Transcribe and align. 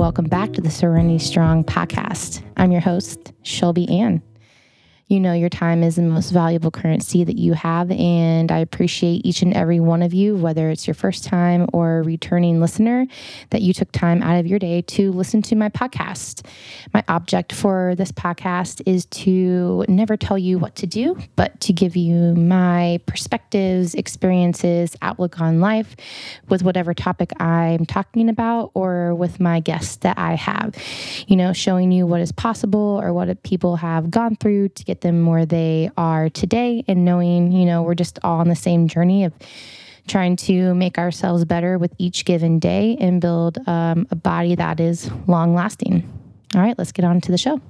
Welcome 0.00 0.28
back 0.28 0.54
to 0.54 0.62
the 0.62 0.70
Serenity 0.70 1.18
Strong 1.18 1.64
podcast. 1.64 2.42
I'm 2.56 2.72
your 2.72 2.80
host, 2.80 3.34
Shelby 3.42 3.86
Ann. 3.90 4.22
You 5.10 5.18
know, 5.18 5.32
your 5.32 5.48
time 5.48 5.82
is 5.82 5.96
the 5.96 6.02
most 6.02 6.30
valuable 6.30 6.70
currency 6.70 7.24
that 7.24 7.36
you 7.36 7.52
have, 7.54 7.90
and 7.90 8.52
I 8.52 8.58
appreciate 8.58 9.26
each 9.26 9.42
and 9.42 9.52
every 9.52 9.80
one 9.80 10.02
of 10.02 10.14
you, 10.14 10.36
whether 10.36 10.70
it's 10.70 10.86
your 10.86 10.94
first 10.94 11.24
time 11.24 11.66
or 11.72 12.04
returning 12.04 12.60
listener, 12.60 13.08
that 13.50 13.60
you 13.60 13.72
took 13.72 13.90
time 13.90 14.22
out 14.22 14.38
of 14.38 14.46
your 14.46 14.60
day 14.60 14.82
to 14.82 15.10
listen 15.10 15.42
to 15.42 15.56
my 15.56 15.68
podcast. 15.68 16.46
My 16.94 17.02
object 17.08 17.52
for 17.52 17.96
this 17.96 18.12
podcast 18.12 18.82
is 18.86 19.06
to 19.06 19.84
never 19.88 20.16
tell 20.16 20.38
you 20.38 20.60
what 20.60 20.76
to 20.76 20.86
do, 20.86 21.18
but 21.34 21.58
to 21.62 21.72
give 21.72 21.96
you 21.96 22.36
my 22.36 23.00
perspectives, 23.06 23.96
experiences, 23.96 24.94
outlook 25.02 25.40
on 25.40 25.60
life 25.60 25.96
with 26.48 26.62
whatever 26.62 26.94
topic 26.94 27.32
I'm 27.42 27.84
talking 27.84 28.28
about 28.28 28.70
or 28.74 29.16
with 29.16 29.40
my 29.40 29.58
guests 29.58 29.96
that 29.96 30.20
I 30.20 30.36
have. 30.36 30.76
You 31.26 31.34
know, 31.34 31.52
showing 31.52 31.90
you 31.90 32.06
what 32.06 32.20
is 32.20 32.30
possible 32.30 33.00
or 33.02 33.12
what 33.12 33.42
people 33.42 33.74
have 33.74 34.08
gone 34.12 34.36
through 34.36 34.68
to 34.68 34.84
get 34.84 34.99
them 35.00 35.26
where 35.26 35.46
they 35.46 35.90
are 35.96 36.28
today 36.28 36.84
and 36.88 37.04
knowing, 37.04 37.52
you 37.52 37.66
know, 37.66 37.82
we're 37.82 37.94
just 37.94 38.18
all 38.22 38.40
on 38.40 38.48
the 38.48 38.56
same 38.56 38.88
journey 38.88 39.24
of 39.24 39.32
trying 40.06 40.36
to 40.36 40.74
make 40.74 40.98
ourselves 40.98 41.44
better 41.44 41.78
with 41.78 41.92
each 41.98 42.24
given 42.24 42.58
day 42.58 42.96
and 43.00 43.20
build 43.20 43.58
um, 43.68 44.06
a 44.10 44.16
body 44.16 44.54
that 44.54 44.80
is 44.80 45.10
long 45.26 45.54
lasting. 45.54 46.08
All 46.54 46.60
right, 46.60 46.76
let's 46.78 46.92
get 46.92 47.04
on 47.04 47.20
to 47.22 47.30
the 47.30 47.38
show. 47.38 47.60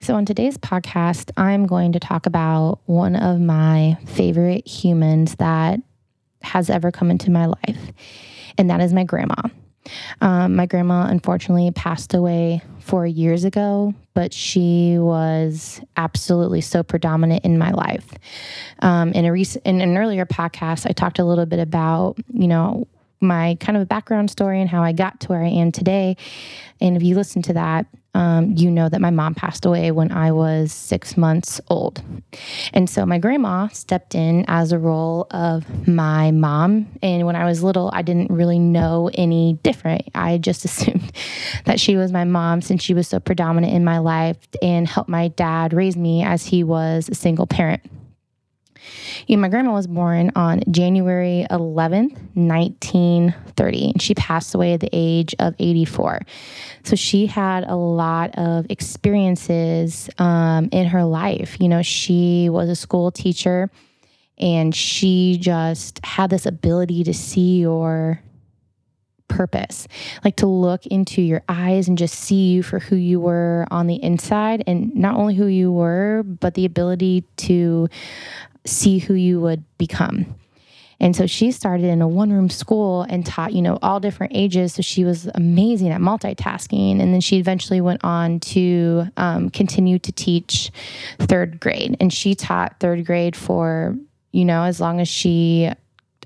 So, 0.00 0.14
on 0.16 0.26
today's 0.26 0.58
podcast, 0.58 1.30
I'm 1.36 1.66
going 1.66 1.92
to 1.92 2.00
talk 2.00 2.26
about 2.26 2.80
one 2.86 3.16
of 3.16 3.40
my 3.40 3.96
favorite 4.06 4.66
humans 4.66 5.36
that 5.36 5.80
has 6.42 6.68
ever 6.68 6.90
come 6.90 7.10
into 7.10 7.30
my 7.30 7.46
life, 7.46 7.92
and 8.58 8.68
that 8.68 8.80
is 8.80 8.92
my 8.92 9.04
grandma. 9.04 9.34
Um, 10.20 10.56
my 10.56 10.66
grandma 10.66 11.06
unfortunately 11.06 11.70
passed 11.70 12.14
away 12.14 12.62
four 12.80 13.06
years 13.06 13.44
ago, 13.44 13.94
but 14.14 14.32
she 14.32 14.96
was 14.98 15.80
absolutely 15.96 16.60
so 16.60 16.82
predominant 16.82 17.44
in 17.44 17.58
my 17.58 17.70
life. 17.70 18.06
Um, 18.80 19.12
in 19.12 19.24
a 19.24 19.32
recent, 19.32 19.64
in 19.66 19.80
an 19.80 19.96
earlier 19.96 20.26
podcast, 20.26 20.88
I 20.88 20.92
talked 20.92 21.18
a 21.18 21.24
little 21.24 21.46
bit 21.46 21.58
about 21.58 22.16
you 22.32 22.48
know 22.48 22.86
my 23.20 23.56
kind 23.60 23.76
of 23.76 23.88
background 23.88 24.30
story 24.30 24.60
and 24.60 24.68
how 24.68 24.82
I 24.82 24.92
got 24.92 25.20
to 25.20 25.28
where 25.28 25.42
I 25.42 25.48
am 25.48 25.72
today. 25.72 26.16
And 26.80 26.96
if 26.96 27.02
you 27.02 27.14
listen 27.14 27.42
to 27.42 27.54
that, 27.54 27.86
um, 28.14 28.52
you 28.56 28.70
know 28.70 28.88
that 28.88 29.00
my 29.00 29.10
mom 29.10 29.34
passed 29.34 29.66
away 29.66 29.90
when 29.90 30.12
I 30.12 30.30
was 30.32 30.72
six 30.72 31.16
months 31.16 31.60
old. 31.68 32.02
And 32.72 32.88
so 32.88 33.04
my 33.04 33.18
grandma 33.18 33.68
stepped 33.68 34.14
in 34.14 34.44
as 34.46 34.72
a 34.72 34.78
role 34.78 35.26
of 35.30 35.88
my 35.88 36.30
mom. 36.30 36.86
And 37.02 37.26
when 37.26 37.36
I 37.36 37.44
was 37.44 37.62
little, 37.62 37.90
I 37.92 38.02
didn't 38.02 38.30
really 38.30 38.58
know 38.58 39.10
any 39.14 39.54
different. 39.62 40.08
I 40.14 40.38
just 40.38 40.64
assumed 40.64 41.12
that 41.64 41.80
she 41.80 41.96
was 41.96 42.12
my 42.12 42.24
mom 42.24 42.62
since 42.62 42.82
she 42.82 42.94
was 42.94 43.08
so 43.08 43.18
predominant 43.18 43.72
in 43.72 43.84
my 43.84 43.98
life 43.98 44.38
and 44.62 44.86
helped 44.86 45.10
my 45.10 45.28
dad 45.28 45.72
raise 45.72 45.96
me 45.96 46.22
as 46.22 46.46
he 46.46 46.62
was 46.62 47.08
a 47.08 47.14
single 47.14 47.46
parent. 47.46 47.82
You 49.26 49.38
my 49.38 49.48
grandma 49.48 49.72
was 49.72 49.86
born 49.86 50.30
on 50.36 50.62
January 50.70 51.46
11th, 51.50 52.12
1930, 52.34 53.90
and 53.92 54.02
she 54.02 54.14
passed 54.14 54.54
away 54.54 54.74
at 54.74 54.80
the 54.80 54.90
age 54.92 55.34
of 55.38 55.54
84. 55.58 56.20
So 56.82 56.96
she 56.96 57.26
had 57.26 57.64
a 57.64 57.76
lot 57.76 58.36
of 58.38 58.66
experiences 58.68 60.08
um, 60.18 60.68
in 60.72 60.86
her 60.86 61.04
life. 61.04 61.60
You 61.60 61.68
know, 61.68 61.82
she 61.82 62.48
was 62.50 62.68
a 62.68 62.76
school 62.76 63.10
teacher 63.10 63.70
and 64.38 64.74
she 64.74 65.38
just 65.40 66.04
had 66.04 66.30
this 66.30 66.46
ability 66.46 67.04
to 67.04 67.14
see 67.14 67.60
your 67.60 68.20
purpose, 69.28 69.88
like 70.24 70.36
to 70.36 70.46
look 70.46 70.86
into 70.86 71.22
your 71.22 71.42
eyes 71.48 71.88
and 71.88 71.98
just 71.98 72.14
see 72.14 72.52
you 72.52 72.62
for 72.62 72.78
who 72.78 72.96
you 72.96 73.18
were 73.20 73.66
on 73.70 73.86
the 73.86 74.02
inside, 74.02 74.62
and 74.66 74.94
not 74.94 75.16
only 75.16 75.34
who 75.34 75.46
you 75.46 75.72
were, 75.72 76.22
but 76.22 76.54
the 76.54 76.64
ability 76.64 77.24
to 77.36 77.88
see 78.66 78.98
who 78.98 79.14
you 79.14 79.40
would 79.40 79.64
become. 79.78 80.34
And 81.00 81.14
so 81.14 81.26
she 81.26 81.50
started 81.50 81.86
in 81.86 82.00
a 82.00 82.08
one 82.08 82.32
room 82.32 82.48
school 82.48 83.02
and 83.02 83.26
taught, 83.26 83.52
you 83.52 83.62
know, 83.62 83.78
all 83.82 84.00
different 84.00 84.32
ages. 84.34 84.74
So 84.74 84.82
she 84.82 85.04
was 85.04 85.28
amazing 85.34 85.90
at 85.90 86.00
multitasking. 86.00 87.00
And 87.00 87.12
then 87.12 87.20
she 87.20 87.38
eventually 87.38 87.80
went 87.80 88.02
on 88.04 88.40
to 88.40 89.06
um, 89.16 89.50
continue 89.50 89.98
to 89.98 90.12
teach 90.12 90.70
third 91.18 91.60
grade. 91.60 91.96
And 92.00 92.12
she 92.12 92.34
taught 92.34 92.80
third 92.80 93.04
grade 93.04 93.36
for, 93.36 93.96
you 94.32 94.44
know, 94.44 94.62
as 94.62 94.80
long 94.80 95.00
as 95.00 95.08
she 95.08 95.70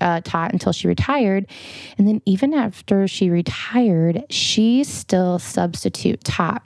uh, 0.00 0.20
taught 0.20 0.53
until 0.53 0.72
she 0.72 0.87
retired. 0.87 1.47
And 1.97 2.06
then 2.06 2.22
even 2.25 2.55
after 2.55 3.09
she 3.09 3.31
retired, 3.31 4.25
she 4.31 4.84
still 4.84 5.38
substitute 5.38 6.22
taught. 6.22 6.62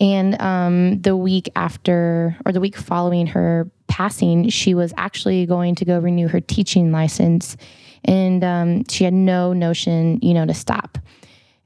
And 0.00 0.40
um, 0.40 1.02
the 1.02 1.16
week 1.16 1.50
after, 1.54 2.36
or 2.46 2.52
the 2.52 2.60
week 2.60 2.76
following 2.76 3.26
her 3.28 3.70
passing, 3.86 4.48
she 4.48 4.74
was 4.74 4.94
actually 4.96 5.44
going 5.46 5.74
to 5.76 5.84
go 5.84 5.98
renew 5.98 6.28
her 6.28 6.40
teaching 6.40 6.90
license. 6.90 7.56
And 8.04 8.42
um, 8.42 8.84
she 8.88 9.04
had 9.04 9.12
no 9.12 9.52
notion, 9.52 10.18
you 10.22 10.32
know, 10.32 10.46
to 10.46 10.54
stop. 10.54 10.96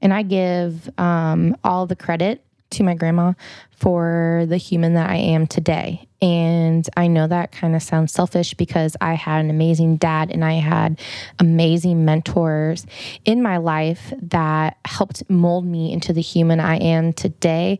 And 0.01 0.13
I 0.13 0.23
give 0.23 0.89
um, 0.99 1.55
all 1.63 1.87
the 1.87 1.95
credit 1.95 2.43
to 2.71 2.83
my 2.83 2.93
grandma 2.93 3.33
for 3.71 4.45
the 4.47 4.57
human 4.57 4.95
that 4.95 5.09
I 5.09 5.15
am 5.15 5.47
today. 5.47 6.07
And 6.21 6.87
I 6.97 7.07
know 7.07 7.27
that 7.27 7.51
kind 7.51 7.75
of 7.75 7.83
sounds 7.83 8.11
selfish 8.11 8.53
because 8.53 8.97
I 8.99 9.13
had 9.13 9.43
an 9.43 9.49
amazing 9.49 9.97
dad 9.97 10.31
and 10.31 10.43
I 10.43 10.53
had 10.53 10.99
amazing 11.39 12.05
mentors 12.05 12.85
in 13.25 13.41
my 13.41 13.57
life 13.57 14.13
that 14.21 14.77
helped 14.85 15.29
mold 15.29 15.65
me 15.65 15.91
into 15.91 16.13
the 16.13 16.21
human 16.21 16.59
I 16.59 16.77
am 16.77 17.13
today. 17.13 17.79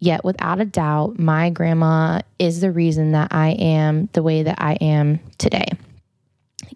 Yet, 0.00 0.24
without 0.24 0.60
a 0.60 0.64
doubt, 0.64 1.18
my 1.18 1.50
grandma 1.50 2.20
is 2.38 2.60
the 2.60 2.70
reason 2.70 3.12
that 3.12 3.32
I 3.32 3.50
am 3.50 4.08
the 4.12 4.22
way 4.22 4.44
that 4.44 4.60
I 4.60 4.74
am 4.74 5.20
today. 5.38 5.66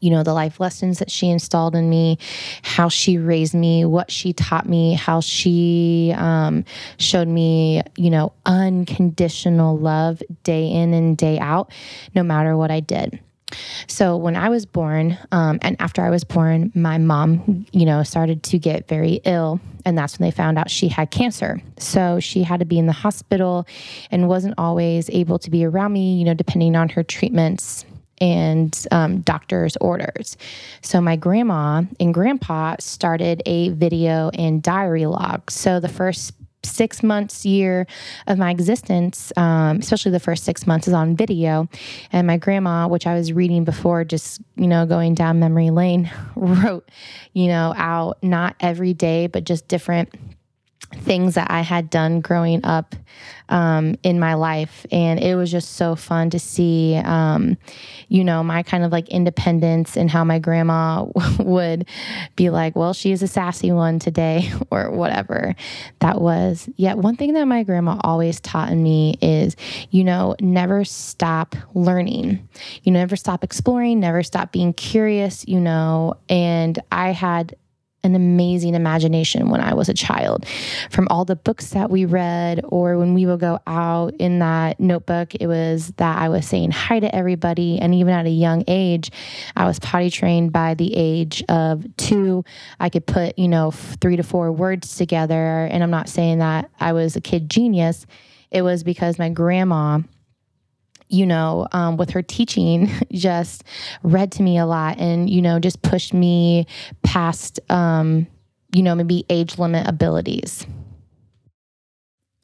You 0.00 0.10
know, 0.10 0.24
the 0.24 0.32
life 0.32 0.58
lessons 0.58 0.98
that 0.98 1.10
she 1.10 1.30
installed 1.30 1.76
in 1.76 1.88
me, 1.88 2.18
how 2.62 2.88
she 2.88 3.18
raised 3.18 3.54
me, 3.54 3.84
what 3.84 4.10
she 4.10 4.32
taught 4.32 4.68
me, 4.68 4.94
how 4.94 5.20
she 5.20 6.12
um, 6.16 6.64
showed 6.98 7.28
me, 7.28 7.82
you 7.96 8.10
know, 8.10 8.32
unconditional 8.44 9.78
love 9.78 10.22
day 10.42 10.66
in 10.66 10.92
and 10.92 11.16
day 11.16 11.38
out, 11.38 11.70
no 12.14 12.24
matter 12.24 12.56
what 12.56 12.70
I 12.70 12.80
did. 12.80 13.20
So 13.86 14.16
when 14.16 14.36
I 14.36 14.48
was 14.48 14.66
born, 14.66 15.18
um, 15.30 15.58
and 15.62 15.76
after 15.80 16.02
I 16.02 16.10
was 16.10 16.24
born, 16.24 16.72
my 16.74 16.98
mom, 16.98 17.66
you 17.72 17.84
know, 17.84 18.02
started 18.02 18.42
to 18.44 18.58
get 18.58 18.88
very 18.88 19.20
ill, 19.24 19.60
and 19.84 19.96
that's 19.96 20.18
when 20.18 20.26
they 20.26 20.34
found 20.34 20.58
out 20.58 20.70
she 20.70 20.88
had 20.88 21.10
cancer. 21.10 21.60
So 21.78 22.20
she 22.20 22.42
had 22.42 22.60
to 22.60 22.66
be 22.66 22.78
in 22.78 22.86
the 22.86 22.92
hospital, 22.92 23.66
and 24.10 24.28
wasn't 24.28 24.54
always 24.58 25.10
able 25.10 25.38
to 25.40 25.50
be 25.50 25.64
around 25.64 25.92
me, 25.92 26.16
you 26.16 26.24
know, 26.24 26.34
depending 26.34 26.76
on 26.76 26.88
her 26.90 27.02
treatments 27.02 27.84
and 28.18 28.86
um, 28.92 29.20
doctor's 29.22 29.76
orders. 29.78 30.36
So 30.80 31.00
my 31.00 31.16
grandma 31.16 31.82
and 31.98 32.14
grandpa 32.14 32.76
started 32.78 33.42
a 33.46 33.70
video 33.70 34.30
and 34.30 34.62
diary 34.62 35.06
log. 35.06 35.50
So 35.50 35.80
the 35.80 35.88
first 35.88 36.32
six 36.64 37.02
months 37.02 37.44
year 37.44 37.86
of 38.26 38.38
my 38.38 38.50
existence 38.50 39.32
um, 39.36 39.78
especially 39.78 40.12
the 40.12 40.20
first 40.20 40.44
six 40.44 40.66
months 40.66 40.86
is 40.88 40.94
on 40.94 41.16
video. 41.16 41.68
And 42.12 42.26
my 42.26 42.36
grandma 42.36 42.88
which 42.88 43.06
i 43.06 43.14
was 43.14 43.32
reading 43.32 43.64
before 43.64 44.04
just 44.04 44.40
you 44.56 44.66
know 44.66 44.86
going 44.86 45.14
down 45.14 45.38
memory 45.38 45.70
lane 45.70 46.10
wrote 46.36 46.88
you 47.32 47.48
know 47.48 47.74
out 47.76 48.18
not 48.22 48.56
every 48.60 48.94
day 48.94 49.26
but 49.26 49.44
just 49.44 49.68
different 49.68 50.14
things 50.94 51.34
that 51.34 51.50
I 51.50 51.60
had 51.60 51.90
done 51.90 52.20
growing 52.20 52.64
up 52.64 52.94
um, 53.48 53.96
in 54.02 54.18
my 54.18 54.34
life. 54.34 54.86
And 54.90 55.20
it 55.20 55.36
was 55.36 55.50
just 55.50 55.74
so 55.74 55.94
fun 55.94 56.30
to 56.30 56.38
see, 56.38 56.96
um, 57.04 57.58
you 58.08 58.24
know, 58.24 58.42
my 58.42 58.62
kind 58.62 58.82
of 58.82 58.90
like 58.90 59.08
independence 59.10 59.96
and 59.96 60.10
how 60.10 60.24
my 60.24 60.38
grandma 60.38 61.06
would 61.38 61.86
be 62.34 62.50
like, 62.50 62.74
well, 62.74 62.94
she 62.94 63.12
is 63.12 63.22
a 63.22 63.28
sassy 63.28 63.70
one 63.70 63.98
today 63.98 64.50
or 64.70 64.90
whatever 64.90 65.54
that 65.98 66.20
was. 66.20 66.68
Yet, 66.76 66.98
one 66.98 67.16
thing 67.16 67.34
that 67.34 67.44
my 67.44 67.62
grandma 67.62 67.98
always 68.02 68.40
taught 68.40 68.72
me 68.72 69.18
is, 69.20 69.54
you 69.90 70.02
know, 70.02 70.34
never 70.40 70.84
stop 70.84 71.54
learning. 71.74 72.48
You 72.84 72.92
never 72.92 73.16
stop 73.16 73.44
exploring, 73.44 74.00
never 74.00 74.22
stop 74.22 74.50
being 74.52 74.72
curious, 74.72 75.46
you 75.46 75.60
know. 75.60 76.14
And 76.28 76.78
I 76.90 77.10
had 77.10 77.54
an 78.04 78.14
amazing 78.14 78.74
imagination 78.74 79.48
when 79.48 79.60
I 79.60 79.74
was 79.74 79.88
a 79.88 79.94
child. 79.94 80.46
From 80.90 81.06
all 81.08 81.24
the 81.24 81.36
books 81.36 81.70
that 81.70 81.90
we 81.90 82.04
read, 82.04 82.60
or 82.64 82.98
when 82.98 83.14
we 83.14 83.26
would 83.26 83.40
go 83.40 83.60
out 83.66 84.14
in 84.18 84.40
that 84.40 84.80
notebook, 84.80 85.34
it 85.36 85.46
was 85.46 85.92
that 85.96 86.18
I 86.18 86.28
was 86.28 86.46
saying 86.46 86.72
hi 86.72 87.00
to 87.00 87.14
everybody. 87.14 87.78
And 87.78 87.94
even 87.94 88.14
at 88.14 88.26
a 88.26 88.30
young 88.30 88.64
age, 88.66 89.10
I 89.56 89.66
was 89.66 89.78
potty 89.78 90.10
trained 90.10 90.52
by 90.52 90.74
the 90.74 90.92
age 90.94 91.44
of 91.48 91.84
two. 91.96 92.44
I 92.80 92.88
could 92.88 93.06
put, 93.06 93.38
you 93.38 93.48
know, 93.48 93.70
three 93.70 94.16
to 94.16 94.22
four 94.22 94.50
words 94.50 94.96
together. 94.96 95.68
And 95.70 95.82
I'm 95.82 95.90
not 95.90 96.08
saying 96.08 96.38
that 96.38 96.70
I 96.80 96.92
was 96.92 97.16
a 97.16 97.20
kid 97.20 97.48
genius, 97.48 98.06
it 98.50 98.62
was 98.62 98.84
because 98.84 99.18
my 99.18 99.30
grandma 99.30 100.00
you 101.12 101.26
know, 101.26 101.68
um, 101.72 101.96
with 101.98 102.10
her 102.10 102.22
teaching, 102.22 102.90
just 103.12 103.64
read 104.02 104.32
to 104.32 104.42
me 104.42 104.58
a 104.58 104.66
lot 104.66 104.98
and, 104.98 105.28
you 105.28 105.42
know, 105.42 105.58
just 105.58 105.82
pushed 105.82 106.14
me 106.14 106.66
past, 107.02 107.60
um, 107.70 108.26
you 108.74 108.82
know, 108.82 108.94
maybe 108.94 109.24
age 109.28 109.58
limit 109.58 109.86
abilities. 109.86 110.66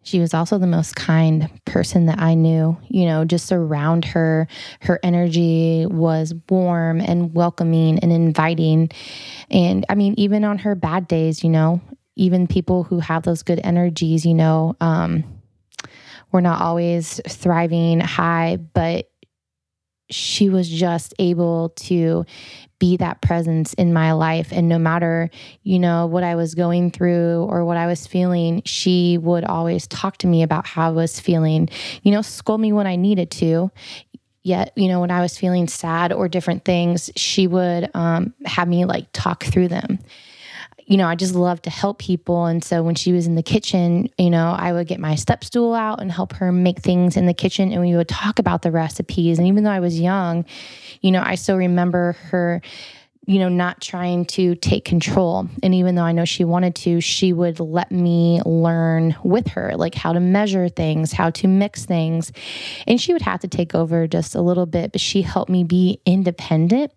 She 0.02 0.20
was 0.20 0.32
also 0.32 0.56
the 0.58 0.66
most 0.66 0.96
kind 0.96 1.50
person 1.66 2.06
that 2.06 2.18
I 2.18 2.34
knew, 2.34 2.78
you 2.88 3.04
know, 3.04 3.24
just 3.26 3.52
around 3.52 4.06
her. 4.06 4.48
Her 4.80 4.98
energy 5.02 5.84
was 5.86 6.34
warm 6.48 7.00
and 7.00 7.34
welcoming 7.34 7.98
and 7.98 8.10
inviting. 8.10 8.90
And 9.50 9.84
I 9.90 9.94
mean, 9.94 10.14
even 10.16 10.44
on 10.44 10.58
her 10.58 10.74
bad 10.74 11.08
days, 11.08 11.44
you 11.44 11.50
know, 11.50 11.82
even 12.16 12.46
people 12.46 12.84
who 12.84 13.00
have 13.00 13.22
those 13.22 13.42
good 13.42 13.60
energies, 13.62 14.24
you 14.24 14.34
know, 14.34 14.76
um, 14.80 15.24
we're 16.32 16.40
not 16.40 16.60
always 16.60 17.20
thriving 17.26 18.00
high, 18.00 18.56
but 18.56 19.10
she 20.10 20.48
was 20.48 20.68
just 20.68 21.14
able 21.18 21.70
to 21.70 22.24
be 22.78 22.96
that 22.96 23.20
presence 23.20 23.74
in 23.74 23.92
my 23.92 24.12
life. 24.12 24.52
And 24.52 24.68
no 24.68 24.78
matter 24.78 25.30
you 25.62 25.78
know 25.78 26.06
what 26.06 26.22
i 26.24 26.34
was 26.34 26.54
going 26.54 26.90
through 26.90 27.44
or 27.44 27.64
what 27.64 27.76
i 27.76 27.86
was 27.86 28.06
feeling 28.06 28.62
she 28.64 29.18
would 29.18 29.44
always 29.44 29.86
talk 29.86 30.16
to 30.18 30.26
me 30.26 30.42
about 30.42 30.66
how 30.66 30.88
i 30.88 30.92
was 30.92 31.20
feeling 31.20 31.68
you 32.02 32.12
know 32.12 32.22
scold 32.22 32.60
me 32.60 32.72
when 32.72 32.86
i 32.86 32.96
needed 32.96 33.30
to. 33.32 33.70
Yet 34.42 34.72
you 34.76 34.88
know 34.88 35.00
when 35.00 35.10
i 35.10 35.20
was 35.20 35.36
feeling 35.36 35.68
sad 35.68 36.12
or 36.12 36.28
different 36.28 36.64
things 36.64 37.10
she 37.16 37.46
would 37.46 37.90
um, 37.94 38.32
have 38.46 38.68
me 38.68 38.84
like 38.86 39.08
talk 39.12 39.44
through 39.44 39.68
them 39.68 39.98
you 40.88 40.96
know, 40.96 41.06
I 41.06 41.16
just 41.16 41.34
love 41.34 41.60
to 41.62 41.70
help 41.70 41.98
people. 41.98 42.46
And 42.46 42.64
so 42.64 42.82
when 42.82 42.94
she 42.94 43.12
was 43.12 43.26
in 43.26 43.34
the 43.34 43.42
kitchen, 43.42 44.08
you 44.16 44.30
know, 44.30 44.56
I 44.58 44.72
would 44.72 44.86
get 44.86 44.98
my 44.98 45.16
step 45.16 45.44
stool 45.44 45.74
out 45.74 46.00
and 46.00 46.10
help 46.10 46.32
her 46.36 46.50
make 46.50 46.80
things 46.80 47.14
in 47.14 47.26
the 47.26 47.34
kitchen. 47.34 47.72
And 47.72 47.82
we 47.82 47.94
would 47.94 48.08
talk 48.08 48.38
about 48.38 48.62
the 48.62 48.70
recipes. 48.70 49.38
And 49.38 49.46
even 49.46 49.64
though 49.64 49.70
I 49.70 49.80
was 49.80 50.00
young, 50.00 50.46
you 51.02 51.10
know, 51.10 51.22
I 51.22 51.34
still 51.34 51.58
remember 51.58 52.12
her 52.30 52.62
you 53.26 53.38
know, 53.38 53.50
not 53.50 53.82
trying 53.82 54.24
to 54.24 54.54
take 54.54 54.86
control. 54.86 55.46
And 55.62 55.74
even 55.74 55.96
though 55.96 56.02
I 56.02 56.12
know 56.12 56.24
she 56.24 56.44
wanted 56.44 56.74
to, 56.76 57.02
she 57.02 57.34
would 57.34 57.60
let 57.60 57.92
me 57.92 58.40
learn 58.46 59.14
with 59.22 59.48
her, 59.48 59.76
like 59.76 59.94
how 59.94 60.14
to 60.14 60.20
measure 60.20 60.70
things, 60.70 61.12
how 61.12 61.28
to 61.32 61.46
mix 61.46 61.84
things. 61.84 62.32
And 62.86 62.98
she 62.98 63.12
would 63.12 63.20
have 63.20 63.40
to 63.40 63.48
take 63.48 63.74
over 63.74 64.06
just 64.06 64.34
a 64.34 64.40
little 64.40 64.64
bit, 64.64 64.92
but 64.92 65.02
she 65.02 65.20
helped 65.20 65.50
me 65.50 65.62
be 65.62 66.00
independent 66.06 66.90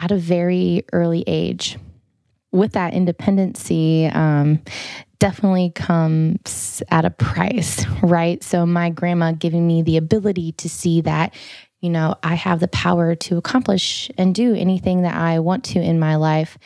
at 0.00 0.10
a 0.10 0.16
very 0.16 0.84
early 0.94 1.22
age 1.26 1.76
with 2.52 2.72
that 2.72 2.94
independency, 2.94 4.06
um, 4.06 4.60
definitely 5.18 5.70
comes 5.74 6.82
at 6.90 7.04
a 7.04 7.10
price, 7.10 7.86
right? 8.02 8.42
So, 8.42 8.64
my 8.66 8.90
grandma 8.90 9.32
giving 9.32 9.66
me 9.66 9.82
the 9.82 9.96
ability 9.96 10.52
to 10.52 10.68
see 10.68 11.00
that, 11.02 11.34
you 11.80 11.90
know, 11.90 12.14
I 12.22 12.34
have 12.34 12.60
the 12.60 12.68
power 12.68 13.14
to 13.14 13.36
accomplish 13.36 14.10
and 14.16 14.34
do 14.34 14.54
anything 14.54 15.02
that 15.02 15.14
I 15.14 15.40
want 15.40 15.64
to 15.66 15.80
in 15.80 15.98
my 15.98 16.16
life 16.16 16.58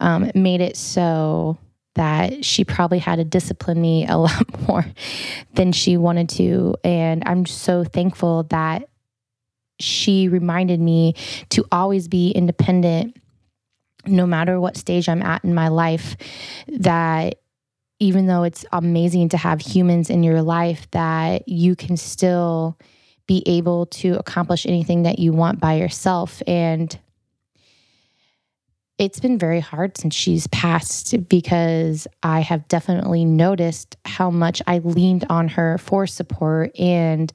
um, 0.00 0.30
made 0.34 0.60
it 0.60 0.76
so 0.76 1.58
that 1.94 2.44
she 2.44 2.64
probably 2.64 2.98
had 2.98 3.16
to 3.16 3.24
discipline 3.24 3.80
me 3.80 4.06
a 4.08 4.16
lot 4.16 4.68
more 4.68 4.84
than 5.54 5.72
she 5.72 5.96
wanted 5.96 6.28
to. 6.30 6.74
And 6.84 7.22
I'm 7.26 7.46
so 7.46 7.84
thankful 7.84 8.44
that 8.44 8.88
she 9.78 10.28
reminded 10.28 10.78
me 10.78 11.14
to 11.50 11.64
always 11.72 12.06
be 12.06 12.30
independent 12.30 13.16
no 14.06 14.26
matter 14.26 14.60
what 14.60 14.76
stage 14.76 15.08
I'm 15.08 15.22
at 15.22 15.44
in 15.44 15.54
my 15.54 15.68
life, 15.68 16.16
that 16.68 17.40
even 17.98 18.26
though 18.26 18.42
it's 18.42 18.64
amazing 18.72 19.28
to 19.30 19.36
have 19.36 19.60
humans 19.60 20.08
in 20.10 20.22
your 20.22 20.42
life, 20.42 20.90
that 20.92 21.48
you 21.48 21.76
can 21.76 21.96
still 21.96 22.78
be 23.26 23.42
able 23.46 23.86
to 23.86 24.14
accomplish 24.14 24.66
anything 24.66 25.02
that 25.04 25.18
you 25.18 25.32
want 25.32 25.60
by 25.60 25.74
yourself. 25.74 26.42
And 26.46 26.98
it's 28.98 29.20
been 29.20 29.38
very 29.38 29.60
hard 29.60 29.96
since 29.96 30.14
she's 30.14 30.46
passed 30.48 31.28
because 31.28 32.06
I 32.22 32.40
have 32.40 32.68
definitely 32.68 33.24
noticed 33.24 33.96
how 34.04 34.30
much 34.30 34.60
I 34.66 34.78
leaned 34.78 35.26
on 35.30 35.48
her 35.48 35.78
for 35.78 36.06
support 36.06 36.78
and 36.78 37.32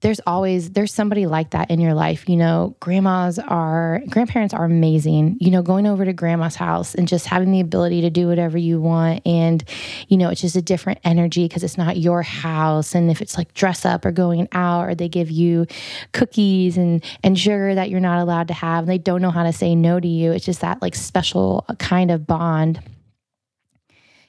there's 0.00 0.20
always 0.26 0.70
there's 0.70 0.94
somebody 0.94 1.26
like 1.26 1.50
that 1.50 1.70
in 1.70 1.80
your 1.80 1.94
life 1.94 2.28
you 2.28 2.36
know? 2.36 2.74
Grandmas 2.80 3.38
are 3.38 4.02
grandparents 4.08 4.54
are 4.54 4.64
amazing. 4.64 5.36
You 5.40 5.50
know 5.50 5.62
going 5.62 5.86
over 5.86 6.04
to 6.04 6.12
grandma's 6.12 6.56
house 6.56 6.94
and 6.94 7.06
just 7.06 7.26
having 7.26 7.52
the 7.52 7.60
ability 7.60 8.00
to 8.02 8.10
do 8.10 8.28
whatever 8.28 8.56
you 8.56 8.80
want 8.80 9.26
and 9.26 9.62
you 10.08 10.16
know 10.16 10.30
it's 10.30 10.40
just 10.40 10.56
a 10.56 10.62
different 10.62 11.00
energy 11.04 11.46
because 11.46 11.62
it's 11.62 11.78
not 11.78 11.98
your 11.98 12.22
house. 12.22 12.94
And 12.94 13.10
if 13.10 13.20
it's 13.20 13.36
like 13.36 13.52
dress 13.54 13.84
up 13.84 14.04
or 14.04 14.12
going 14.12 14.48
out 14.52 14.88
or 14.88 14.94
they 14.94 15.08
give 15.08 15.30
you 15.30 15.66
cookies 16.12 16.76
and 16.76 17.04
and 17.22 17.38
sugar 17.38 17.74
that 17.74 17.90
you're 17.90 18.00
not 18.00 18.20
allowed 18.20 18.48
to 18.48 18.54
have 18.54 18.84
and 18.84 18.88
they 18.88 18.98
don't 18.98 19.22
know 19.22 19.30
how 19.30 19.42
to 19.42 19.52
say 19.52 19.74
no 19.74 20.00
to 20.00 20.08
you 20.08 20.32
it's 20.32 20.44
just 20.44 20.60
that 20.60 20.80
like 20.82 20.94
special 20.94 21.64
kind 21.78 22.10
of 22.10 22.26
bond. 22.26 22.80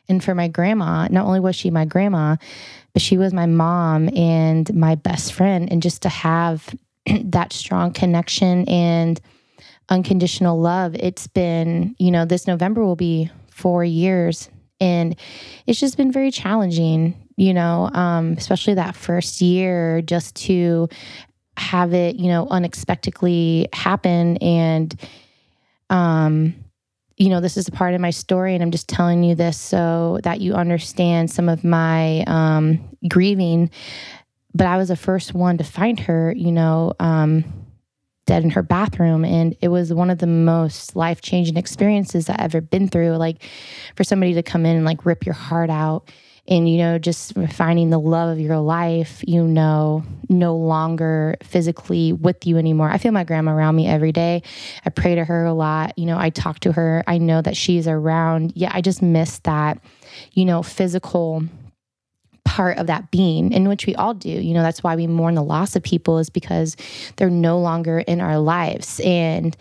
And 0.10 0.24
for 0.24 0.36
my 0.36 0.48
grandma 0.48 1.08
not 1.10 1.26
only 1.26 1.40
was 1.40 1.56
she 1.56 1.70
my 1.70 1.86
grandma 1.86 2.36
but 2.94 3.02
she 3.02 3.18
was 3.18 3.34
my 3.34 3.46
mom 3.46 4.10
and 4.16 4.74
my 4.74 4.96
best 4.96 5.34
friend. 5.34 5.72
And 5.72 5.82
just 5.82 6.02
to 6.04 6.10
have 6.10 6.74
that 7.24 7.54
strong 7.54 7.94
connection 7.94 8.68
and 8.68 9.20
unconditional 9.90 10.60
love, 10.60 10.96
it's 10.96 11.28
been, 11.28 11.96
you 12.00 12.12
know, 12.12 12.26
this 12.26 12.48
November 12.48 12.84
will 12.84 12.96
be 12.96 13.30
four 13.50 13.84
years. 13.84 14.50
And 14.80 15.16
it's 15.68 15.80
just 15.80 15.98
been 15.98 16.12
very 16.12 16.32
challenging, 16.32 17.16
you 17.36 17.54
know, 17.54 17.90
um, 17.94 18.34
especially 18.38 18.74
that 18.76 18.96
first 18.96 19.42
year 19.42 20.02
just 20.02 20.36
to 20.48 20.90
have 21.58 21.94
it, 21.94 22.16
you 22.16 22.30
know, 22.30 22.48
unexpectedly 22.50 23.68
happen. 23.74 24.38
And, 24.38 25.00
um, 25.90 26.56
you 27.22 27.30
know, 27.30 27.40
this 27.40 27.56
is 27.56 27.68
a 27.68 27.72
part 27.72 27.94
of 27.94 28.02
my 28.02 28.10
story, 28.10 28.56
and 28.56 28.64
I'm 28.64 28.72
just 28.72 28.90
telling 28.90 29.24
you 29.24 29.36
this 29.36 29.56
so 29.56 30.20
that 30.24 30.42
you 30.42 30.56
understand 30.56 31.30
some 31.30 31.50
of 31.50 31.64
my 31.64 32.24
um, 32.26 32.98
grieving. 33.08 33.70
But 34.56 34.66
I 34.66 34.78
was 34.78 34.88
the 34.88 34.96
first 34.96 35.36
one 35.36 35.60
to 35.60 35.64
find 35.64 36.00
her, 36.00 36.34
you 36.36 36.52
know, 36.52 36.94
um, 37.00 37.44
dead 38.26 38.44
in 38.44 38.50
her 38.50 38.64
bathroom. 38.64 39.24
And 39.24 39.56
it 39.62 39.68
was 39.68 39.94
one 39.94 40.10
of 40.10 40.18
the 40.18 40.26
most 40.26 40.96
life 40.96 41.22
changing 41.22 41.58
experiences 41.58 42.28
I've 42.28 42.40
ever 42.40 42.60
been 42.60 42.88
through. 42.88 43.12
Like, 43.18 43.44
for 43.96 44.04
somebody 44.04 44.34
to 44.34 44.42
come 44.42 44.66
in 44.66 44.76
and 44.76 44.84
like 44.84 45.06
rip 45.06 45.24
your 45.24 45.36
heart 45.36 45.70
out 45.70 46.10
and 46.48 46.70
you 46.70 46.78
know 46.78 46.98
just 46.98 47.34
finding 47.52 47.90
the 47.90 48.00
love 48.00 48.30
of 48.30 48.40
your 48.40 48.58
life 48.58 49.24
you 49.28 49.44
know 49.44 50.04
no 50.30 50.56
longer 50.56 51.36
physically 51.44 52.14
with 52.14 52.48
you 52.48 52.58
anymore. 52.58 52.90
I 52.90 52.98
feel 52.98 53.12
my 53.12 53.26
grandma 53.26 53.54
around 53.54 53.76
me 53.76 53.88
every 53.88 54.14
day. 54.14 54.44
I 54.86 54.90
pray 54.90 55.16
to 55.16 55.26
her 55.26 55.46
a 55.46 55.54
lot. 55.54 55.98
You 55.98 56.06
know 56.06 56.18
i 56.18 56.30
talk 56.30 56.60
to 56.62 56.72
her. 56.72 57.04
I 57.08 57.18
know 57.18 57.42
that 57.42 57.58
she's 57.58 57.88
around. 57.88 58.54
Yeah 58.56 58.72
i 58.74 58.82
just 58.82 59.02
miss 59.02 59.40
that 59.40 59.80
you 60.34 60.46
know 60.46 60.64
physical 60.64 61.44
part 62.44 62.78
of 62.80 62.88
that 62.88 63.12
being 63.12 63.52
in 63.52 63.70
which 63.70 63.86
we 63.86 63.96
all 63.96 64.14
do. 64.14 64.30
You 64.30 64.54
know 64.54 64.62
that's 64.62 64.84
why 64.84 64.96
we 64.96 65.08
mourn 65.08 65.36
the 65.36 65.44
loss 65.44 65.76
of 65.76 65.84
people 65.84 66.18
is 66.18 66.30
because 66.30 66.76
they're 67.16 67.30
no 67.30 67.60
longer 67.60 68.00
in 68.00 68.20
our 68.20 68.40
lives. 68.40 69.00
And 69.04 69.56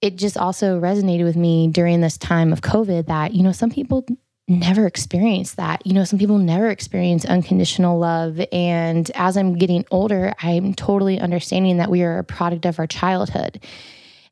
it 0.00 0.16
just 0.16 0.36
also 0.36 0.78
resonated 0.78 1.24
with 1.24 1.36
me 1.36 1.68
during 1.68 2.02
this 2.02 2.18
time 2.18 2.52
of 2.52 2.60
covid 2.60 3.06
that 3.06 3.32
you 3.32 3.42
know 3.42 3.52
some 3.52 3.70
people 3.70 4.04
never 4.46 4.86
experienced 4.86 5.56
that. 5.56 5.86
You 5.86 5.94
know, 5.94 6.04
some 6.04 6.18
people 6.18 6.38
never 6.38 6.68
experience 6.68 7.24
unconditional 7.24 7.98
love. 7.98 8.40
And 8.52 9.10
as 9.14 9.36
I'm 9.36 9.56
getting 9.56 9.84
older, 9.90 10.34
I'm 10.42 10.74
totally 10.74 11.18
understanding 11.18 11.78
that 11.78 11.90
we 11.90 12.02
are 12.02 12.18
a 12.18 12.24
product 12.24 12.66
of 12.66 12.78
our 12.78 12.86
childhood. 12.86 13.62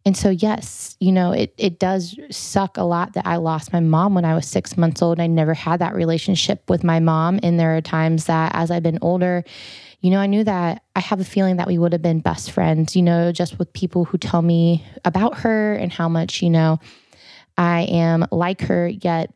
And 0.04 0.16
so, 0.16 0.30
yes, 0.30 0.96
you 0.98 1.12
know, 1.12 1.32
it, 1.32 1.54
it 1.56 1.78
does 1.78 2.18
suck 2.30 2.76
a 2.76 2.82
lot 2.82 3.12
that 3.12 3.24
I 3.24 3.36
lost 3.36 3.72
my 3.72 3.80
mom 3.80 4.14
when 4.14 4.24
I 4.24 4.34
was 4.34 4.46
six 4.46 4.76
months 4.76 5.00
old. 5.00 5.20
I 5.20 5.28
never 5.28 5.54
had 5.54 5.78
that 5.78 5.94
relationship 5.94 6.68
with 6.68 6.82
my 6.82 6.98
mom. 6.98 7.38
And 7.42 7.58
there 7.58 7.76
are 7.76 7.80
times 7.80 8.24
that 8.24 8.52
as 8.54 8.70
I've 8.70 8.82
been 8.82 8.98
older, 9.00 9.44
you 10.00 10.10
know, 10.10 10.18
I 10.18 10.26
knew 10.26 10.42
that 10.42 10.82
I 10.96 11.00
have 11.00 11.20
a 11.20 11.24
feeling 11.24 11.56
that 11.56 11.68
we 11.68 11.78
would 11.78 11.92
have 11.92 12.02
been 12.02 12.18
best 12.18 12.50
friends, 12.50 12.96
you 12.96 13.02
know, 13.02 13.30
just 13.30 13.60
with 13.60 13.72
people 13.72 14.04
who 14.04 14.18
tell 14.18 14.42
me 14.42 14.84
about 15.04 15.38
her 15.38 15.74
and 15.74 15.92
how 15.92 16.08
much, 16.08 16.42
you 16.42 16.50
know, 16.50 16.80
I 17.56 17.82
am 17.82 18.26
like 18.32 18.62
her, 18.62 18.88
yet 18.88 19.32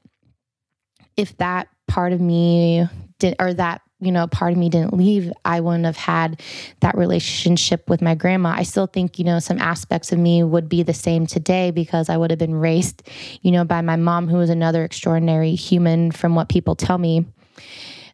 if 1.16 1.36
that 1.38 1.68
part 1.86 2.12
of 2.12 2.20
me 2.20 2.86
did 3.18 3.36
or 3.38 3.54
that 3.54 3.80
you 4.00 4.12
know 4.12 4.26
part 4.26 4.52
of 4.52 4.58
me 4.58 4.68
didn't 4.68 4.92
leave 4.92 5.32
i 5.44 5.60
wouldn't 5.60 5.86
have 5.86 5.96
had 5.96 6.40
that 6.80 6.96
relationship 6.96 7.88
with 7.88 8.02
my 8.02 8.14
grandma. 8.14 8.50
I 8.50 8.62
still 8.62 8.86
think 8.86 9.18
you 9.18 9.24
know 9.24 9.38
some 9.38 9.58
aspects 9.58 10.12
of 10.12 10.18
me 10.18 10.42
would 10.42 10.68
be 10.68 10.82
the 10.82 10.94
same 10.94 11.26
today 11.26 11.70
because 11.70 12.08
i 12.08 12.16
would 12.16 12.30
have 12.30 12.38
been 12.38 12.54
raised 12.54 13.08
you 13.42 13.50
know 13.52 13.64
by 13.64 13.80
my 13.80 13.96
mom 13.96 14.28
who 14.28 14.36
was 14.36 14.50
another 14.50 14.84
extraordinary 14.84 15.54
human 15.54 16.12
from 16.12 16.34
what 16.34 16.48
people 16.48 16.76
tell 16.76 16.98
me. 16.98 17.24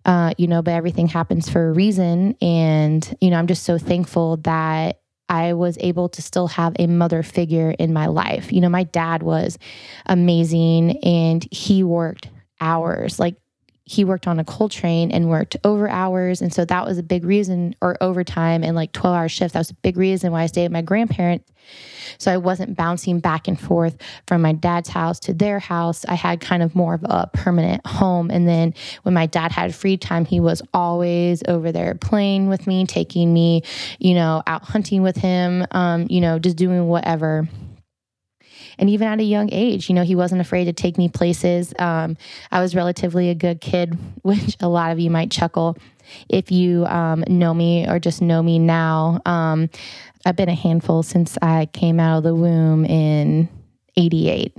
Uh, 0.04 0.34
you 0.36 0.48
know 0.48 0.62
but 0.62 0.72
everything 0.72 1.06
happens 1.06 1.48
for 1.48 1.68
a 1.68 1.72
reason. 1.72 2.36
And 2.40 3.16
you 3.20 3.30
know 3.30 3.38
i'm 3.38 3.46
just 3.46 3.64
so 3.64 3.78
thankful 3.78 4.36
that 4.38 4.98
I 5.28 5.54
was 5.54 5.78
able 5.80 6.10
to 6.10 6.20
still 6.20 6.46
have 6.48 6.76
a 6.78 6.86
mother 6.86 7.22
figure 7.22 7.70
in 7.70 7.94
my 7.94 8.04
life. 8.04 8.52
You 8.52 8.60
know, 8.60 8.68
my 8.68 8.82
dad 8.82 9.22
was 9.22 9.56
amazing 10.04 10.98
and 11.02 11.46
he 11.50 11.82
worked 11.82 12.28
hours. 12.62 13.18
Like 13.18 13.36
he 13.84 14.04
worked 14.04 14.26
on 14.26 14.38
a 14.38 14.44
coal 14.44 14.68
train 14.68 15.10
and 15.10 15.28
worked 15.28 15.56
over 15.64 15.88
hours. 15.88 16.40
And 16.40 16.54
so 16.54 16.64
that 16.64 16.86
was 16.86 16.98
a 16.98 17.02
big 17.02 17.24
reason, 17.24 17.74
or 17.80 17.96
overtime 18.00 18.62
and 18.62 18.76
like 18.76 18.92
12 18.92 19.16
hour 19.16 19.28
shifts. 19.28 19.54
That 19.54 19.60
was 19.60 19.70
a 19.70 19.74
big 19.74 19.96
reason 19.96 20.32
why 20.32 20.42
I 20.42 20.46
stayed 20.46 20.64
with 20.64 20.72
my 20.72 20.82
grandparents. 20.82 21.50
So 22.18 22.32
I 22.32 22.36
wasn't 22.36 22.76
bouncing 22.76 23.20
back 23.20 23.48
and 23.48 23.58
forth 23.58 23.96
from 24.26 24.42
my 24.42 24.52
dad's 24.52 24.88
house 24.88 25.18
to 25.20 25.34
their 25.34 25.58
house. 25.58 26.04
I 26.06 26.14
had 26.14 26.40
kind 26.40 26.62
of 26.62 26.74
more 26.74 26.94
of 26.94 27.02
a 27.04 27.28
permanent 27.32 27.84
home. 27.86 28.30
And 28.30 28.48
then 28.48 28.74
when 29.02 29.14
my 29.14 29.26
dad 29.26 29.50
had 29.50 29.74
free 29.74 29.96
time, 29.96 30.24
he 30.24 30.38
was 30.38 30.62
always 30.72 31.42
over 31.48 31.72
there 31.72 31.94
playing 31.94 32.48
with 32.48 32.66
me, 32.66 32.86
taking 32.86 33.32
me, 33.32 33.62
you 33.98 34.14
know, 34.14 34.42
out 34.46 34.62
hunting 34.62 35.02
with 35.02 35.16
him, 35.16 35.66
um, 35.72 36.06
you 36.08 36.20
know, 36.20 36.38
just 36.38 36.56
doing 36.56 36.86
whatever 36.86 37.48
and 38.78 38.90
even 38.90 39.08
at 39.08 39.20
a 39.20 39.24
young 39.24 39.48
age, 39.52 39.88
you 39.88 39.94
know, 39.94 40.02
he 40.02 40.14
wasn't 40.14 40.40
afraid 40.40 40.66
to 40.66 40.72
take 40.72 40.98
me 40.98 41.08
places. 41.08 41.72
Um, 41.78 42.16
I 42.50 42.60
was 42.60 42.74
relatively 42.74 43.30
a 43.30 43.34
good 43.34 43.60
kid, 43.60 43.96
which 44.22 44.56
a 44.60 44.68
lot 44.68 44.92
of 44.92 44.98
you 44.98 45.10
might 45.10 45.30
chuckle 45.30 45.76
if 46.28 46.50
you 46.50 46.84
um, 46.86 47.24
know 47.28 47.54
me 47.54 47.88
or 47.88 47.98
just 47.98 48.22
know 48.22 48.42
me 48.42 48.58
now. 48.58 49.20
Um, 49.24 49.70
I've 50.24 50.36
been 50.36 50.48
a 50.48 50.54
handful 50.54 51.02
since 51.02 51.36
I 51.42 51.66
came 51.66 51.98
out 51.98 52.18
of 52.18 52.24
the 52.24 52.34
womb 52.34 52.84
in 52.84 53.48
88. 53.96 54.56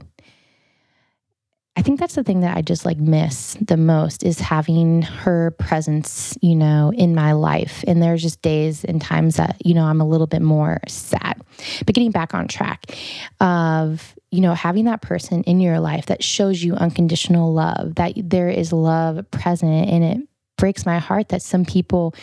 I 1.76 1.82
think 1.82 2.00
that's 2.00 2.14
the 2.14 2.24
thing 2.24 2.42
that 2.42 2.56
I 2.56 2.62
just 2.62 2.86
like 2.86 2.98
miss 2.98 3.58
the 3.60 3.78
most 3.78 4.24
is 4.24 4.40
having 4.40 5.02
her 5.02 5.52
presence, 5.52 6.38
you 6.40 6.56
know, 6.56 6.94
in 6.96 7.16
my 7.16 7.32
life. 7.32 7.84
And 7.88 8.02
there's 8.02 8.22
just 8.22 8.44
days 8.44 8.84
and 8.84 9.02
times 9.02 9.38
that, 9.38 9.58
you 9.66 9.74
know, 9.74 9.84
I'm 9.84 10.00
a 10.00 10.08
little 10.08 10.28
bit 10.28 10.44
more 10.44 10.80
sad. 10.88 11.42
But 11.86 11.96
getting 11.96 12.12
back 12.12 12.36
on 12.36 12.48
track 12.48 12.96
of, 13.40 14.14
you 14.30 14.42
know, 14.42 14.54
having 14.54 14.86
that 14.86 15.02
person 15.02 15.44
in 15.44 15.60
your 15.60 15.80
life 15.80 16.06
that 16.08 16.24
shows 16.24 16.64
you 16.64 16.76
unconditional 16.76 17.52
love, 17.52 17.96
that 17.96 18.14
there 18.18 18.50
is 18.50 18.72
love 18.72 19.26
present. 19.32 19.90
And 19.90 20.04
it 20.04 20.28
breaks 20.58 20.86
my 20.86 21.00
heart 21.00 21.30
that 21.30 21.42
some 21.42 21.66
people, 21.66 22.14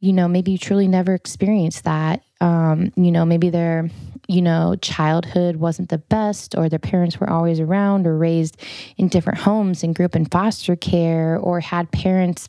you 0.00 0.12
know, 0.12 0.28
maybe 0.28 0.52
you 0.52 0.58
truly 0.58 0.86
never 0.86 1.14
experienced 1.14 1.84
that. 1.84 2.22
Um, 2.42 2.92
you 2.96 3.10
know, 3.10 3.24
maybe 3.24 3.48
they're 3.48 3.88
you 4.28 4.42
know, 4.42 4.76
childhood 4.80 5.56
wasn't 5.56 5.88
the 5.88 5.98
best, 5.98 6.54
or 6.56 6.68
their 6.68 6.78
parents 6.78 7.18
were 7.18 7.30
always 7.30 7.60
around, 7.60 8.06
or 8.06 8.16
raised 8.16 8.56
in 8.96 9.08
different 9.08 9.40
homes 9.40 9.82
and 9.82 9.94
grew 9.94 10.06
up 10.06 10.16
in 10.16 10.26
foster 10.26 10.76
care, 10.76 11.36
or 11.38 11.60
had 11.60 11.90
parents 11.90 12.48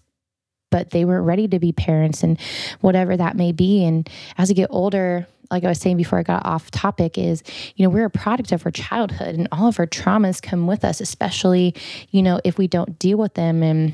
but 0.74 0.90
they 0.90 1.06
weren't 1.06 1.28
ready 1.28 1.48
to 1.48 1.60
be 1.60 1.72
parents 1.72 2.24
and 2.24 2.42
whatever 2.82 3.16
that 3.16 3.38
may 3.38 3.52
be. 3.52 3.86
And 3.86 4.10
as 4.40 4.50
I 4.50 4.56
get 4.56 4.70
older, 4.72 5.28
like 5.52 5.64
I 5.64 5.68
was 5.68 5.80
saying 5.80 5.98
before 5.98 6.18
I 6.18 6.24
got 6.24 6.48
off 6.48 6.72
topic, 6.72 7.16
is, 7.16 7.44
you 7.76 7.86
know, 7.86 7.92
we're 7.92 8.06
a 8.06 8.10
product 8.10 8.52
of 8.52 8.66
our 8.66 8.72
childhood 8.72 9.36
and 9.36 9.48
all 9.52 9.68
of 9.68 9.78
our 9.78 9.86
traumas 9.86 10.42
come 10.42 10.66
with 10.66 10.84
us, 10.84 11.00
especially, 11.00 11.76
you 12.10 12.24
know, 12.24 12.42
if 12.44 12.58
we 12.58 12.68
don't 12.68 12.98
deal 12.98 13.20
with 13.20 13.36
them. 13.36 13.62
And, 13.62 13.94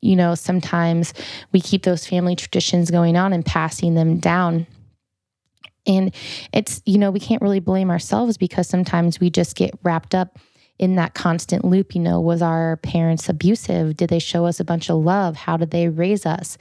you 0.00 0.14
know, 0.14 0.36
sometimes 0.36 1.12
we 1.50 1.60
keep 1.60 1.82
those 1.82 2.06
family 2.06 2.36
traditions 2.36 2.92
going 2.92 3.16
on 3.16 3.32
and 3.32 3.44
passing 3.44 3.96
them 3.96 4.18
down. 4.18 4.68
And 5.86 6.14
it's, 6.52 6.82
you 6.86 6.98
know, 6.98 7.10
we 7.10 7.20
can't 7.20 7.42
really 7.42 7.60
blame 7.60 7.90
ourselves 7.90 8.36
because 8.36 8.68
sometimes 8.68 9.20
we 9.20 9.30
just 9.30 9.56
get 9.56 9.74
wrapped 9.82 10.14
up 10.14 10.38
in 10.78 10.96
that 10.96 11.14
constant 11.14 11.64
loop. 11.64 11.94
You 11.94 12.00
know, 12.00 12.20
was 12.20 12.42
our 12.42 12.76
parents 12.78 13.28
abusive? 13.28 13.96
Did 13.96 14.10
they 14.10 14.18
show 14.18 14.46
us 14.46 14.58
a 14.58 14.64
bunch 14.64 14.90
of 14.90 14.96
love? 14.96 15.36
How 15.36 15.56
did 15.56 15.70
they 15.70 15.88
raise 15.88 16.26
us? 16.26 16.58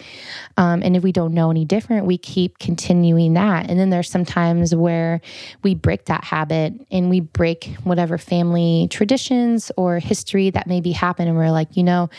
Um, 0.57 0.83
and 0.83 0.95
if 0.95 1.03
we 1.03 1.11
don't 1.11 1.33
know 1.33 1.49
any 1.49 1.65
different, 1.65 2.05
we 2.05 2.19
keep 2.19 2.59
continuing 2.59 3.33
that. 3.33 3.69
And 3.69 3.79
then 3.79 3.89
there's 3.89 4.09
some 4.09 4.25
times 4.25 4.75
where 4.75 5.21
we 5.63 5.73
break 5.73 6.05
that 6.05 6.23
habit 6.23 6.73
and 6.91 7.09
we 7.09 7.19
break 7.19 7.75
whatever 7.83 8.19
family 8.19 8.87
traditions 8.91 9.71
or 9.75 9.97
history 9.97 10.51
that 10.51 10.67
maybe 10.67 10.91
happened. 10.91 11.29
And 11.29 11.37
we're 11.37 11.51
like, 11.51 11.75
you 11.75 11.83
know, 11.83 12.09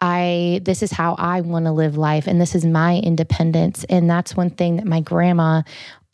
I 0.00 0.60
this 0.64 0.82
is 0.82 0.92
how 0.92 1.14
I 1.18 1.40
want 1.42 1.66
to 1.66 1.72
live 1.72 1.96
life 1.96 2.26
and 2.26 2.40
this 2.40 2.54
is 2.54 2.66
my 2.66 2.96
independence 2.98 3.84
and 3.88 4.10
that's 4.10 4.36
one 4.36 4.50
thing 4.50 4.76
that 4.76 4.86
my 4.86 5.00
grandma 5.00 5.62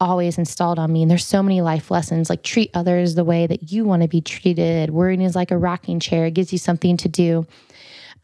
always 0.00 0.38
installed 0.38 0.78
on 0.78 0.92
me. 0.92 1.02
And 1.02 1.10
there's 1.10 1.26
so 1.26 1.42
many 1.42 1.60
life 1.60 1.90
lessons 1.90 2.30
like 2.30 2.42
treat 2.42 2.70
others 2.74 3.14
the 3.14 3.24
way 3.24 3.46
that 3.46 3.70
you 3.70 3.84
want 3.84 4.02
to 4.02 4.08
be 4.08 4.20
treated. 4.20 4.90
Worrying 4.90 5.20
is 5.20 5.36
like 5.36 5.50
a 5.50 5.58
rocking 5.58 6.00
chair, 6.00 6.26
it 6.26 6.34
gives 6.34 6.52
you 6.52 6.58
something 6.58 6.96
to 6.98 7.08
do, 7.08 7.46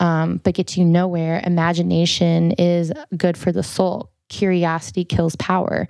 um, 0.01 0.41
but 0.43 0.55
gets 0.55 0.77
you 0.77 0.85
nowhere. 0.85 1.43
Imagination 1.45 2.53
is 2.53 2.93
good 3.17 3.37
for 3.37 3.53
the 3.53 3.63
soul, 3.63 4.11
curiosity 4.29 5.05
kills 5.05 5.37
power. 5.37 5.87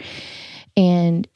And 0.76 1.26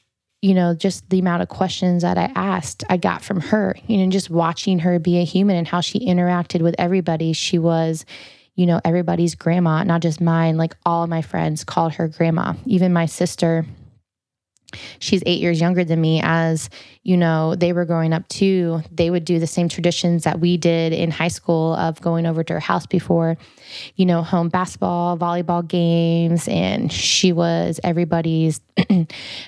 you 0.41 0.55
know, 0.55 0.73
just 0.73 1.07
the 1.09 1.19
amount 1.19 1.43
of 1.43 1.49
questions 1.49 2.01
that 2.01 2.17
I 2.17 2.31
asked, 2.35 2.83
I 2.89 2.97
got 2.97 3.23
from 3.23 3.39
her, 3.41 3.75
you 3.85 3.97
know, 3.97 4.09
just 4.09 4.31
watching 4.31 4.79
her 4.79 4.97
be 4.97 5.19
a 5.19 5.23
human 5.23 5.55
and 5.55 5.67
how 5.67 5.81
she 5.81 5.99
interacted 5.99 6.61
with 6.61 6.73
everybody. 6.79 7.33
She 7.33 7.59
was, 7.59 8.05
you 8.55 8.65
know, 8.65 8.81
everybody's 8.83 9.35
grandma, 9.35 9.83
not 9.83 10.01
just 10.01 10.19
mine. 10.19 10.57
Like 10.57 10.75
all 10.83 11.03
of 11.03 11.11
my 11.11 11.21
friends 11.21 11.63
called 11.63 11.93
her 11.93 12.07
grandma. 12.07 12.55
Even 12.65 12.91
my 12.91 13.05
sister, 13.05 13.67
she's 14.99 15.23
eight 15.25 15.41
years 15.41 15.59
younger 15.61 15.83
than 15.83 15.99
me. 15.99 16.21
As 16.23 16.69
you 17.03 17.17
know 17.17 17.55
they 17.55 17.73
were 17.73 17.85
growing 17.85 18.13
up 18.13 18.27
too 18.27 18.81
they 18.91 19.09
would 19.09 19.25
do 19.25 19.39
the 19.39 19.47
same 19.47 19.67
traditions 19.67 20.23
that 20.23 20.39
we 20.39 20.55
did 20.55 20.93
in 20.93 21.09
high 21.09 21.27
school 21.27 21.73
of 21.75 21.99
going 21.99 22.27
over 22.27 22.43
to 22.43 22.53
her 22.53 22.59
house 22.59 22.85
before 22.85 23.37
you 23.95 24.05
know 24.05 24.21
home 24.21 24.49
basketball 24.49 25.17
volleyball 25.17 25.67
games 25.67 26.47
and 26.47 26.93
she 26.93 27.31
was 27.31 27.79
everybody's 27.83 28.61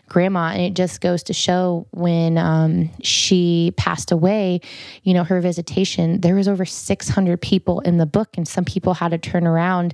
grandma. 0.10 0.52
And 0.52 0.62
it 0.62 0.74
just 0.74 1.00
goes 1.02 1.24
to 1.24 1.34
show 1.34 1.86
when 1.92 2.38
um, 2.38 2.90
she 3.04 3.74
passed 3.78 4.12
away 4.12 4.62
you 5.04 5.14
know 5.14 5.24
her 5.24 5.40
visitation 5.40 6.22
there 6.22 6.36
was 6.36 6.48
over 6.48 6.66
600 6.66 7.42
people 7.42 7.82
in 7.82 7.98
the 7.98 8.06
book 8.06 8.30
and 8.36 8.48
some 8.48 8.66
people 8.66 8.96
had 8.96 9.12
to 9.12 9.18
turn 9.18 9.46
around 9.46 9.94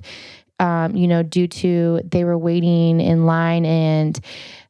um, 0.60 0.94
you 0.96 1.08
know 1.08 1.22
due 1.22 1.46
to 1.46 2.00
they 2.04 2.24
were 2.24 2.38
waiting 2.38 3.00
in 3.00 3.26
line 3.26 3.66
and 3.66 4.20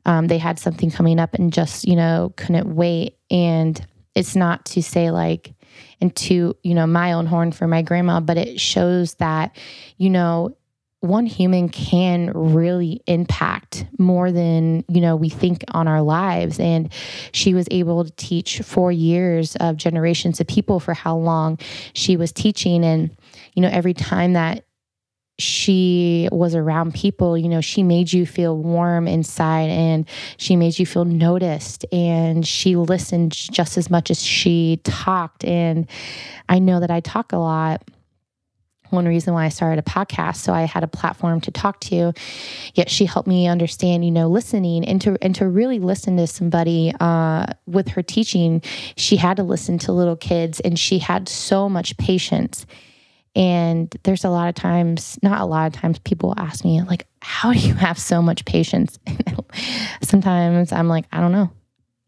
um, 0.07 0.29
they 0.29 0.39
had 0.39 0.59
something 0.59 0.91
coming 0.91 1.19
up 1.19 1.35
and 1.35 1.53
just 1.53 1.87
you 1.87 1.97
know 1.97 2.33
couldn't 2.37 2.75
wait. 2.75 3.17
And 3.31 3.85
it's 4.15 4.35
not 4.35 4.65
to 4.67 4.83
say 4.83 5.11
like 5.11 5.55
and 6.01 6.15
to 6.17 6.57
you 6.63 6.75
know 6.75 6.87
my 6.87 7.13
own 7.13 7.27
horn 7.27 7.53
for 7.53 7.69
my 7.69 7.81
grandma 7.81 8.19
but 8.19 8.37
it 8.37 8.61
shows 8.61 9.15
that 9.15 9.57
you 9.99 10.11
know 10.11 10.57
one 11.01 11.25
human 11.25 11.71
can 11.71 12.31
really 12.35 13.01
impact 13.07 13.87
more 13.99 14.31
than 14.31 14.85
you 14.89 15.01
know 15.01 15.17
we 15.17 15.29
think 15.31 15.65
on 15.69 15.89
our 15.89 16.03
lives. 16.03 16.61
And 16.61 16.93
she 17.33 17.55
was 17.55 17.67
able 17.71 18.05
to 18.05 18.11
teach 18.13 18.61
4 18.61 18.93
years 18.93 19.57
of 19.57 19.77
generations 19.77 20.41
of 20.41 20.47
people 20.47 20.79
for 20.79 20.93
how 20.95 21.17
long 21.17 21.59
she 21.95 22.17
was 22.17 22.33
teaching. 22.33 22.85
And 22.85 23.11
you 23.55 23.63
know 23.63 23.71
every 23.73 23.95
time 23.95 24.35
that 24.35 24.65
she 25.41 26.29
was 26.31 26.55
around 26.55 26.95
people, 26.95 27.37
you 27.37 27.49
know, 27.49 27.61
she 27.61 27.83
made 27.83 28.13
you 28.13 28.27
feel 28.27 28.57
warm 28.57 29.09
inside 29.09 29.71
and 29.71 30.09
she 30.37 30.57
made 30.57 30.79
you 30.79 30.87
feel 30.87 31.05
noticed 31.05 31.85
and 31.93 32.47
she 32.47 32.77
listened 32.77 33.33
just 33.33 33.77
as 33.77 33.91
much 33.91 34.11
as 34.11 34.23
she 34.23 34.81
talked. 34.85 35.45
And 35.45 35.89
I 36.49 36.59
know 36.59 36.81
that 36.81 36.91
I 36.91 37.01
talk 37.01 37.33
a 37.33 37.39
lot. 37.39 37.83
One 38.91 39.07
reason 39.07 39.35
why 39.35 39.45
I 39.45 39.51
started 39.51 39.79
a 39.79 39.89
podcast, 39.89 40.37
so 40.37 40.53
I 40.53 40.63
had 40.63 40.83
a 40.83 40.89
platform 40.89 41.41
to 41.43 41.53
talk 41.53 41.79
to. 41.81 42.13
Yet 42.75 42.91
she 42.91 43.05
helped 43.05 43.29
me 43.29 43.47
understand, 43.47 44.05
you 44.05 44.11
know, 44.11 44.29
listening 44.29 44.85
and 44.85 45.01
to 45.03 45.17
and 45.23 45.33
to 45.37 45.49
really 45.49 45.79
listen 45.79 46.17
to 46.17 46.27
somebody 46.27 46.93
uh, 46.99 47.47
with 47.67 47.87
her 47.91 48.03
teaching. 48.03 48.63
She 48.97 49.17
had 49.17 49.37
to 49.37 49.45
listen 49.45 49.79
to 49.79 49.93
little 49.93 50.17
kids, 50.17 50.59
and 50.59 50.77
she 50.77 50.99
had 50.99 51.29
so 51.29 51.69
much 51.69 51.97
patience 51.99 52.67
and 53.37 53.95
there's 54.03 54.25
a 54.25 54.31
lot 54.31 54.49
of 54.49 54.55
times, 54.55 55.19
not 55.23 55.41
a 55.41 55.45
lot 55.45 55.67
of 55.67 55.73
times, 55.73 55.99
people 56.01 56.35
ask 56.37 56.65
me, 56.65 56.83
like, 56.83 57.07
how 57.23 57.53
do 57.53 57.59
you 57.59 57.75
have 57.75 57.99
so 57.99 58.21
much 58.21 58.45
patience? 58.45 58.99
Sometimes 60.03 60.73
I'm 60.73 60.89
like, 60.89 61.05
I 61.13 61.21
don't 61.21 61.33
know. 61.33 61.51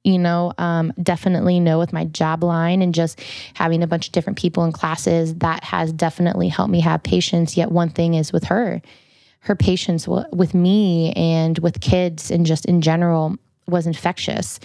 You 0.05 0.19
know, 0.19 0.53
um, 0.59 0.93
definitely 1.01 1.61
know 1.61 1.79
with 1.79 1.93
my 1.93 2.07
job 2.07 2.43
line 2.43 2.83
and 2.83 2.93
just 2.93 3.21
having 3.55 3.85
a 3.85 3.87
bunch 3.87 4.09
of 4.09 4.13
different 4.13 4.37
people 4.37 4.65
in 4.65 4.73
classes, 4.73 5.37
that 5.37 5.63
has 5.63 5.93
definitely 5.93 6.49
helped 6.49 6.73
me 6.73 6.81
have 6.81 7.05
patience. 7.05 7.57
Yet, 7.57 7.71
one 7.71 7.89
thing 7.89 8.15
is 8.15 8.33
with 8.33 8.45
her, 8.45 8.83
her 9.41 9.55
patience 9.55 10.09
with 10.09 10.55
me 10.55 11.13
and 11.13 11.57
with 11.61 11.81
kids 11.81 12.33
and 12.33 12.45
just 12.45 12.65
in 12.67 12.81
general 12.81 13.37
was 13.69 13.87
infectious 13.87 14.59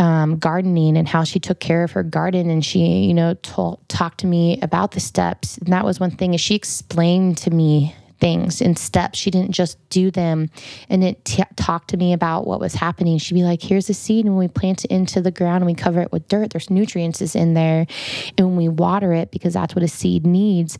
um, 0.00 0.38
gardening 0.38 0.96
and 0.96 1.06
how 1.06 1.22
she 1.22 1.38
took 1.38 1.60
care 1.60 1.84
of 1.84 1.92
her 1.92 2.02
garden. 2.02 2.50
And 2.50 2.64
she 2.64 3.04
you 3.04 3.14
know 3.14 3.34
told, 3.34 3.86
talked 3.88 4.18
to 4.20 4.26
me 4.26 4.58
about 4.62 4.92
the 4.92 5.00
steps. 5.00 5.58
And 5.58 5.72
that 5.72 5.84
was 5.84 6.00
one 6.00 6.10
thing 6.10 6.34
is 6.34 6.40
she 6.40 6.56
explained 6.56 7.36
to 7.38 7.50
me 7.50 7.94
things 8.18 8.60
in 8.60 8.76
steps. 8.76 9.18
She 9.18 9.30
didn't 9.30 9.52
just 9.52 9.78
do 9.88 10.10
them 10.10 10.50
and 10.88 11.02
it 11.02 11.24
t- 11.24 11.42
talk 11.56 11.86
to 11.86 11.96
me 11.96 12.12
about 12.12 12.46
what 12.46 12.60
was 12.60 12.74
happening. 12.74 13.18
She'd 13.18 13.34
be 13.34 13.44
like 13.44 13.62
here's 13.62 13.88
a 13.88 13.94
seed 13.94 14.24
and 14.24 14.36
when 14.36 14.46
we 14.46 14.52
plant 14.52 14.84
it 14.84 14.90
into 14.90 15.20
the 15.20 15.30
ground 15.30 15.62
and 15.62 15.66
we 15.66 15.74
cover 15.74 16.00
it 16.00 16.12
with 16.12 16.28
dirt. 16.28 16.50
There's 16.50 16.70
nutrients 16.70 17.22
is 17.22 17.36
in 17.36 17.54
there 17.54 17.86
and 18.36 18.46
when 18.48 18.56
we 18.56 18.68
water 18.68 19.12
it 19.12 19.30
because 19.30 19.54
that's 19.54 19.74
what 19.74 19.84
a 19.84 19.88
seed 19.88 20.26
needs 20.26 20.78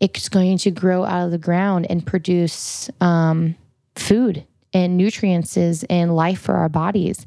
it's 0.00 0.30
going 0.30 0.56
to 0.56 0.70
grow 0.70 1.04
out 1.04 1.26
of 1.26 1.30
the 1.30 1.38
ground 1.38 1.86
and 1.90 2.04
produce 2.06 2.88
um, 3.02 3.54
food 3.94 4.44
and 4.72 4.96
nutrients 4.96 5.56
and 5.56 6.16
life 6.16 6.40
for 6.40 6.54
our 6.54 6.68
bodies 6.70 7.26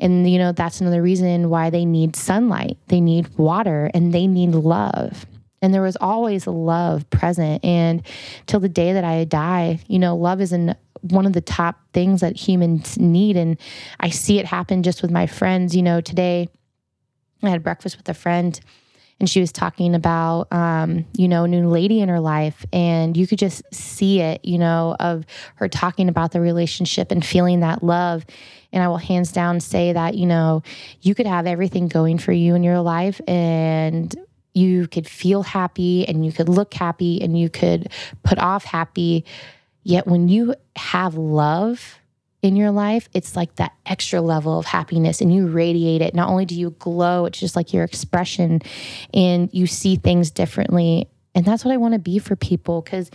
and, 0.00 0.28
you 0.28 0.38
know, 0.38 0.52
that's 0.52 0.80
another 0.80 1.02
reason 1.02 1.50
why 1.50 1.70
they 1.70 1.84
need 1.84 2.16
sunlight, 2.16 2.78
they 2.88 3.00
need 3.00 3.28
water, 3.38 3.90
and 3.94 4.12
they 4.12 4.26
need 4.26 4.50
love. 4.50 5.26
and 5.62 5.74
there 5.74 5.82
was 5.82 5.96
always 6.00 6.46
love 6.46 7.08
present. 7.10 7.62
And 7.64 8.02
till 8.46 8.60
the 8.60 8.68
day 8.68 8.94
that 8.94 9.04
i 9.04 9.24
die 9.24 9.78
you 9.88 9.98
know 9.98 10.16
love 10.16 10.40
is 10.40 10.52
in 10.52 10.74
one 11.02 11.26
of 11.26 11.32
the 11.34 11.40
top 11.40 11.76
things 11.92 12.20
that 12.22 12.36
humans 12.36 12.98
need. 12.98 13.36
And 13.36 13.58
i 14.00 14.08
see 14.10 14.38
it 14.38 14.46
happen 14.46 14.82
just 14.82 15.02
with 15.02 15.10
my 15.10 15.26
friends. 15.26 15.76
You 15.76 15.82
know 15.82 16.00
today 16.00 16.48
i 17.42 17.50
had 17.50 17.62
breakfast 17.62 17.96
with 17.98 18.08
a 18.08 18.14
friend 18.14 18.58
and 19.18 19.28
she 19.28 19.40
was 19.40 19.52
talking 19.52 19.94
about 19.94 20.50
um, 20.50 21.04
you 21.12 21.28
know 21.28 21.44
a 21.44 21.48
new 21.48 21.68
lady 21.68 22.00
in 22.00 22.08
her 22.08 22.20
life. 22.20 22.64
And 22.72 23.14
you 23.16 23.26
could 23.26 23.38
just 23.38 23.62
see 23.72 24.20
it 24.20 24.42
you 24.44 24.56
know 24.58 24.96
of 24.98 25.26
her 25.56 25.68
talking 25.68 26.08
about 26.08 26.32
the 26.32 26.40
relationship 26.40 27.10
and 27.12 27.22
feeling 27.24 27.60
that 27.60 27.82
love 27.82 28.24
and 28.72 28.82
i 28.82 28.88
will 28.88 28.96
hands 28.96 29.32
down 29.32 29.60
say 29.60 29.92
that 29.92 30.16
you 30.16 30.26
know 30.26 30.62
you 31.00 31.14
could 31.14 31.26
have 31.26 31.46
everything 31.46 31.88
going 31.88 32.18
for 32.18 32.32
you 32.32 32.54
in 32.54 32.62
your 32.62 32.80
life 32.80 33.20
and 33.26 34.14
you 34.52 34.88
could 34.88 35.06
feel 35.06 35.42
happy 35.42 36.06
and 36.08 36.24
you 36.26 36.32
could 36.32 36.48
look 36.48 36.74
happy 36.74 37.22
and 37.22 37.38
you 37.38 37.48
could 37.48 37.90
put 38.22 38.38
off 38.38 38.64
happy 38.64 39.24
yet 39.84 40.06
when 40.06 40.28
you 40.28 40.54
have 40.76 41.14
love 41.14 42.00
in 42.42 42.56
your 42.56 42.70
life, 42.70 43.08
it's 43.12 43.36
like 43.36 43.54
that 43.56 43.72
extra 43.84 44.20
level 44.20 44.58
of 44.58 44.64
happiness 44.64 45.20
and 45.20 45.32
you 45.32 45.46
radiate 45.48 46.00
it. 46.00 46.14
Not 46.14 46.28
only 46.28 46.46
do 46.46 46.54
you 46.54 46.70
glow, 46.70 47.26
it's 47.26 47.38
just 47.38 47.54
like 47.54 47.72
your 47.72 47.84
expression 47.84 48.62
and 49.12 49.50
you 49.52 49.66
see 49.66 49.96
things 49.96 50.30
differently. 50.30 51.08
And 51.34 51.44
that's 51.44 51.64
what 51.64 51.74
I 51.74 51.76
want 51.76 51.94
to 51.94 52.00
be 52.00 52.18
for 52.18 52.36
people. 52.36 52.80
Because 52.80 53.10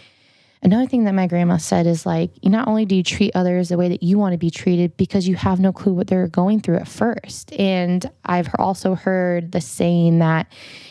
another 0.62 0.88
thing 0.88 1.04
that 1.06 1.14
my 1.14 1.28
grandma 1.28 1.58
said 1.58 1.88
is 1.88 2.06
like, 2.06 2.32
not 2.44 2.68
only 2.68 2.86
do 2.86 2.96
you 2.96 3.04
treat 3.04 3.36
others 3.36 3.70
the 3.70 3.78
way 3.78 3.90
that 3.90 4.04
you 4.04 4.18
want 4.18 4.34
to 4.34 4.38
be 4.38 4.50
treated 4.50 4.96
because 4.98 5.28
you 5.28 5.36
have 5.36 5.60
no 5.60 5.72
clue 5.72 5.94
what 5.94 6.08
they're 6.08 6.28
going 6.28 6.60
through 6.60 6.78
at 6.78 6.88
first. 6.88 7.54
And 7.54 8.10
I've 8.26 8.50
also 8.58 8.96
heard 8.96 9.52
the 9.52 9.62
saying 9.62 10.20
that, 10.20 10.48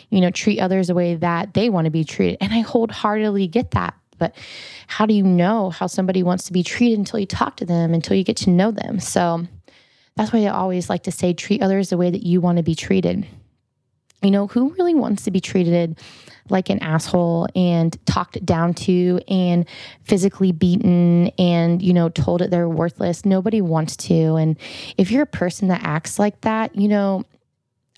you 0.09 0.21
know, 0.21 0.31
treat 0.31 0.59
others 0.59 0.87
the 0.87 0.95
way 0.95 1.15
that 1.15 1.53
they 1.53 1.69
want 1.69 1.85
to 1.85 1.91
be 1.91 2.03
treated. 2.03 2.37
And 2.41 2.53
I 2.53 2.59
wholeheartedly 2.59 3.47
get 3.47 3.71
that 3.71 3.95
but 4.17 4.35
how 4.87 5.05
do 5.05 5.13
you 5.13 5.23
know 5.23 5.69
how 5.69 5.87
somebody 5.87 6.23
wants 6.23 6.45
to 6.45 6.53
be 6.53 6.63
treated 6.63 6.97
until 6.97 7.19
you 7.19 7.25
talk 7.25 7.57
to 7.57 7.65
them, 7.65 7.93
until 7.93 8.15
you 8.15 8.23
get 8.23 8.37
to 8.37 8.49
know 8.49 8.71
them? 8.71 8.99
So 8.99 9.45
that's 10.15 10.31
why 10.31 10.45
I 10.45 10.47
always 10.47 10.89
like 10.89 11.03
to 11.03 11.11
say 11.11 11.33
treat 11.33 11.61
others 11.61 11.89
the 11.89 11.97
way 11.97 12.09
that 12.09 12.25
you 12.25 12.41
want 12.41 12.57
to 12.57 12.63
be 12.63 12.75
treated. 12.75 13.27
You 14.21 14.31
know, 14.31 14.47
who 14.47 14.73
really 14.73 14.95
wants 14.95 15.23
to 15.23 15.31
be 15.31 15.41
treated 15.41 15.99
like 16.49 16.69
an 16.69 16.79
asshole 16.79 17.47
and 17.55 17.97
talked 18.05 18.43
down 18.45 18.73
to 18.73 19.19
and 19.27 19.65
physically 20.03 20.51
beaten 20.51 21.29
and, 21.39 21.81
you 21.81 21.93
know, 21.93 22.09
told 22.09 22.41
that 22.41 22.51
they're 22.51 22.69
worthless? 22.69 23.25
Nobody 23.25 23.61
wants 23.61 23.95
to. 23.97 24.35
And 24.35 24.57
if 24.97 25.11
you're 25.11 25.23
a 25.23 25.27
person 25.27 25.67
that 25.69 25.81
acts 25.83 26.19
like 26.19 26.41
that, 26.41 26.75
you 26.75 26.87
know, 26.87 27.23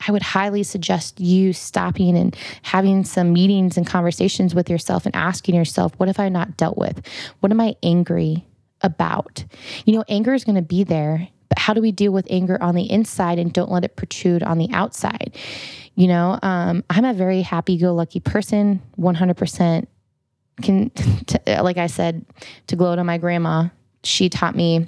I 0.08 0.12
would 0.12 0.22
highly 0.22 0.64
suggest 0.64 1.20
you 1.20 1.54
stopping 1.54 2.16
and 2.16 2.36
having 2.62 3.04
some 3.04 3.34
meetings 3.34 3.78
and 3.78 3.88
conversations 3.88 4.54
with 4.54 4.70
yourself 4.70 5.06
and 5.06 5.16
asking 5.16 5.56
yourself, 5.56 5.94
what 5.98 6.08
have 6.08 6.20
I 6.20 6.30
not 6.30 6.56
dealt 6.56 6.78
with? 6.78 7.02
What 7.40 7.52
am 7.52 7.60
I 7.60 7.76
angry 7.82 8.46
about? 8.82 9.44
You 9.86 9.96
know, 9.96 10.04
anger 10.08 10.34
is 10.36 10.44
going 10.44 10.56
to 10.56 10.62
be 10.62 10.84
there, 10.84 11.28
but 11.50 11.60
how 11.60 11.74
do 11.74 11.82
we 11.82 11.92
deal 11.92 12.12
with 12.12 12.28
anger 12.30 12.62
on 12.62 12.76
the 12.76 12.90
inside 12.90 13.40
and 13.40 13.52
don't 13.54 13.72
let 13.72 13.84
it 13.84 13.96
protrude 13.96 14.44
on 14.44 14.58
the 14.58 14.70
outside? 14.72 15.36
You 15.96 16.08
know, 16.08 16.40
um, 16.44 16.84
I'm 16.90 17.06
a 17.06 17.14
very 17.14 17.42
happy 17.42 17.78
go 17.78 17.94
lucky 17.94 18.20
person, 18.20 18.82
100% 19.00 19.88
can, 20.62 20.92
like 21.48 21.78
I 21.78 21.88
said, 21.88 22.26
to 22.68 22.76
gloat 22.76 23.00
on 23.00 23.06
my 23.06 23.18
grandma. 23.18 23.70
She 24.04 24.30
taught 24.30 24.56
me 24.56 24.88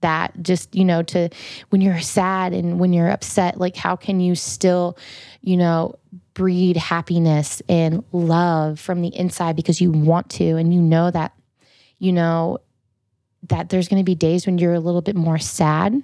that 0.00 0.32
just 0.42 0.74
you 0.74 0.84
know 0.84 1.02
to 1.02 1.28
when 1.70 1.80
you're 1.80 2.00
sad 2.00 2.52
and 2.52 2.78
when 2.78 2.92
you're 2.92 3.10
upset 3.10 3.58
like 3.58 3.76
how 3.76 3.96
can 3.96 4.20
you 4.20 4.34
still 4.34 4.96
you 5.40 5.56
know 5.56 5.94
breed 6.34 6.76
happiness 6.76 7.60
and 7.68 8.04
love 8.12 8.78
from 8.78 9.02
the 9.02 9.08
inside 9.16 9.56
because 9.56 9.80
you 9.80 9.90
want 9.90 10.28
to 10.30 10.56
and 10.56 10.72
you 10.72 10.80
know 10.80 11.10
that 11.10 11.32
you 11.98 12.12
know 12.12 12.58
that 13.48 13.68
there's 13.68 13.88
going 13.88 14.00
to 14.00 14.04
be 14.04 14.14
days 14.14 14.46
when 14.46 14.58
you're 14.58 14.74
a 14.74 14.80
little 14.80 15.02
bit 15.02 15.16
more 15.16 15.38
sad 15.38 16.02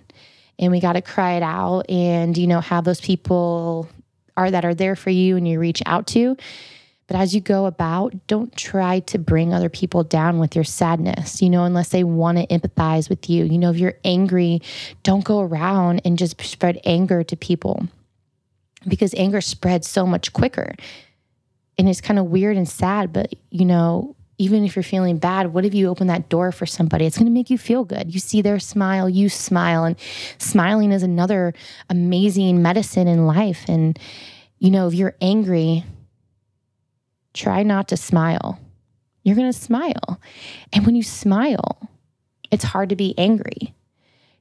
and 0.59 0.73
we 0.73 0.81
got 0.81 0.95
to 0.95 1.03
cry 1.03 1.33
it 1.35 1.43
out 1.43 1.83
and 1.89 2.37
you 2.39 2.47
know 2.47 2.61
have 2.61 2.85
those 2.85 3.01
people 3.01 3.89
are 4.37 4.51
that 4.51 4.65
are 4.65 4.75
there 4.75 4.97
for 4.97 5.11
you 5.11 5.37
and 5.37 5.47
you 5.47 5.59
reach 5.59 5.83
out 5.87 6.07
to 6.07 6.37
but 7.07 7.17
as 7.17 7.35
you 7.35 7.41
go 7.41 7.67
about, 7.67 8.15
don't 8.27 8.55
try 8.57 9.01
to 9.01 9.19
bring 9.19 9.53
other 9.53 9.69
people 9.69 10.05
down 10.05 10.39
with 10.39 10.55
your 10.55 10.65
sadness, 10.65 11.43
you 11.43 11.51
know, 11.51 11.65
unless 11.65 11.91
they 11.91 12.03
want 12.03 12.39
to 12.39 12.47
empathize 12.47 13.11
with 13.11 13.29
you. 13.29 13.45
You 13.45 13.59
know, 13.59 13.71
if 13.71 13.77
you're 13.77 13.99
angry, 14.05 14.63
don't 15.03 15.25
go 15.25 15.41
around 15.41 16.01
and 16.05 16.19
just 16.19 16.41
spread 16.41 16.81
anger 16.85 17.23
to 17.23 17.37
people 17.37 17.87
because 18.89 19.15
anger 19.15 19.41
spreads 19.41 19.87
so 19.87 20.07
much 20.07 20.33
quicker. 20.33 20.75
And 21.77 21.89
it's 21.89 22.01
kind 22.01 22.19
of 22.19 22.27
weird 22.27 22.57
and 22.57 22.69
sad, 22.69 23.13
but, 23.13 23.35
you 23.51 23.67
know, 23.67 24.17
even 24.39 24.65
if 24.65 24.75
you're 24.75 24.83
feeling 24.83 25.19
bad, 25.19 25.53
what 25.53 25.65
if 25.65 25.75
you 25.75 25.89
open 25.89 26.09
that 26.09 26.29
door 26.29 26.51
for 26.51 26.67
somebody? 26.67 27.07
It's 27.07 27.17
going 27.17 27.27
to 27.27 27.33
make 27.33 27.51
you 27.51 27.59
feel 27.59 27.85
good. 27.85 28.13
You 28.13 28.21
see 28.21 28.43
their 28.43 28.59
smile, 28.59 29.09
you 29.09 29.29
smile. 29.29 29.85
And 29.85 29.97
smiling 30.39 30.93
is 30.93 31.03
another 31.03 31.55
amazing 31.89 32.61
medicine 32.61 33.07
in 33.07 33.27
life. 33.27 33.65
And, 33.69 33.99
you 34.59 34.71
know, 34.71 34.89
if 34.89 34.95
you're 34.95 35.17
angry, 35.21 35.85
try 37.33 37.63
not 37.63 37.89
to 37.89 37.97
smile. 37.97 38.59
You're 39.23 39.37
going 39.37 39.53
to 39.53 39.59
smile. 39.59 40.21
And 40.73 40.85
when 40.85 40.97
you 40.97 41.03
smile, 41.03 41.89
it's 42.51 42.65
hard 42.65 42.89
to 42.89 42.97
be 42.97 43.15
angry. 43.17 43.75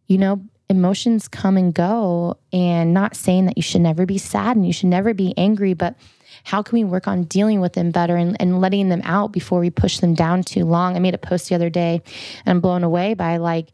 You 0.08 0.18
know, 0.18 0.42
emotions 0.70 1.28
come 1.28 1.56
and 1.56 1.74
go, 1.74 2.38
and 2.52 2.94
not 2.94 3.16
saying 3.16 3.46
that 3.46 3.58
you 3.58 3.64
should 3.64 3.82
never 3.82 4.06
be 4.06 4.18
sad 4.18 4.56
and 4.56 4.66
you 4.66 4.74
should 4.74 4.90
never 4.90 5.14
be 5.14 5.34
angry, 5.38 5.74
but 5.74 5.96
how 6.44 6.62
can 6.62 6.78
we 6.78 6.84
work 6.84 7.08
on 7.08 7.24
dealing 7.24 7.62
with 7.62 7.74
them 7.74 7.92
better 7.92 8.16
and, 8.16 8.36
and 8.40 8.62
letting 8.62 8.90
them 8.90 9.02
out 9.04 9.32
before 9.32 9.60
we 9.60 9.70
push 9.70 10.00
them 10.00 10.14
down 10.14 10.44
too 10.44 10.66
long? 10.66 10.96
I 10.96 11.00
made 11.00 11.16
a 11.16 11.20
post 11.20 11.50
the 11.50 11.56
other 11.56 11.70
day 11.70 12.02
and 12.46 12.52
I'm 12.52 12.62
blown 12.62 12.84
away 12.84 13.14
by 13.14 13.38
like, 13.38 13.70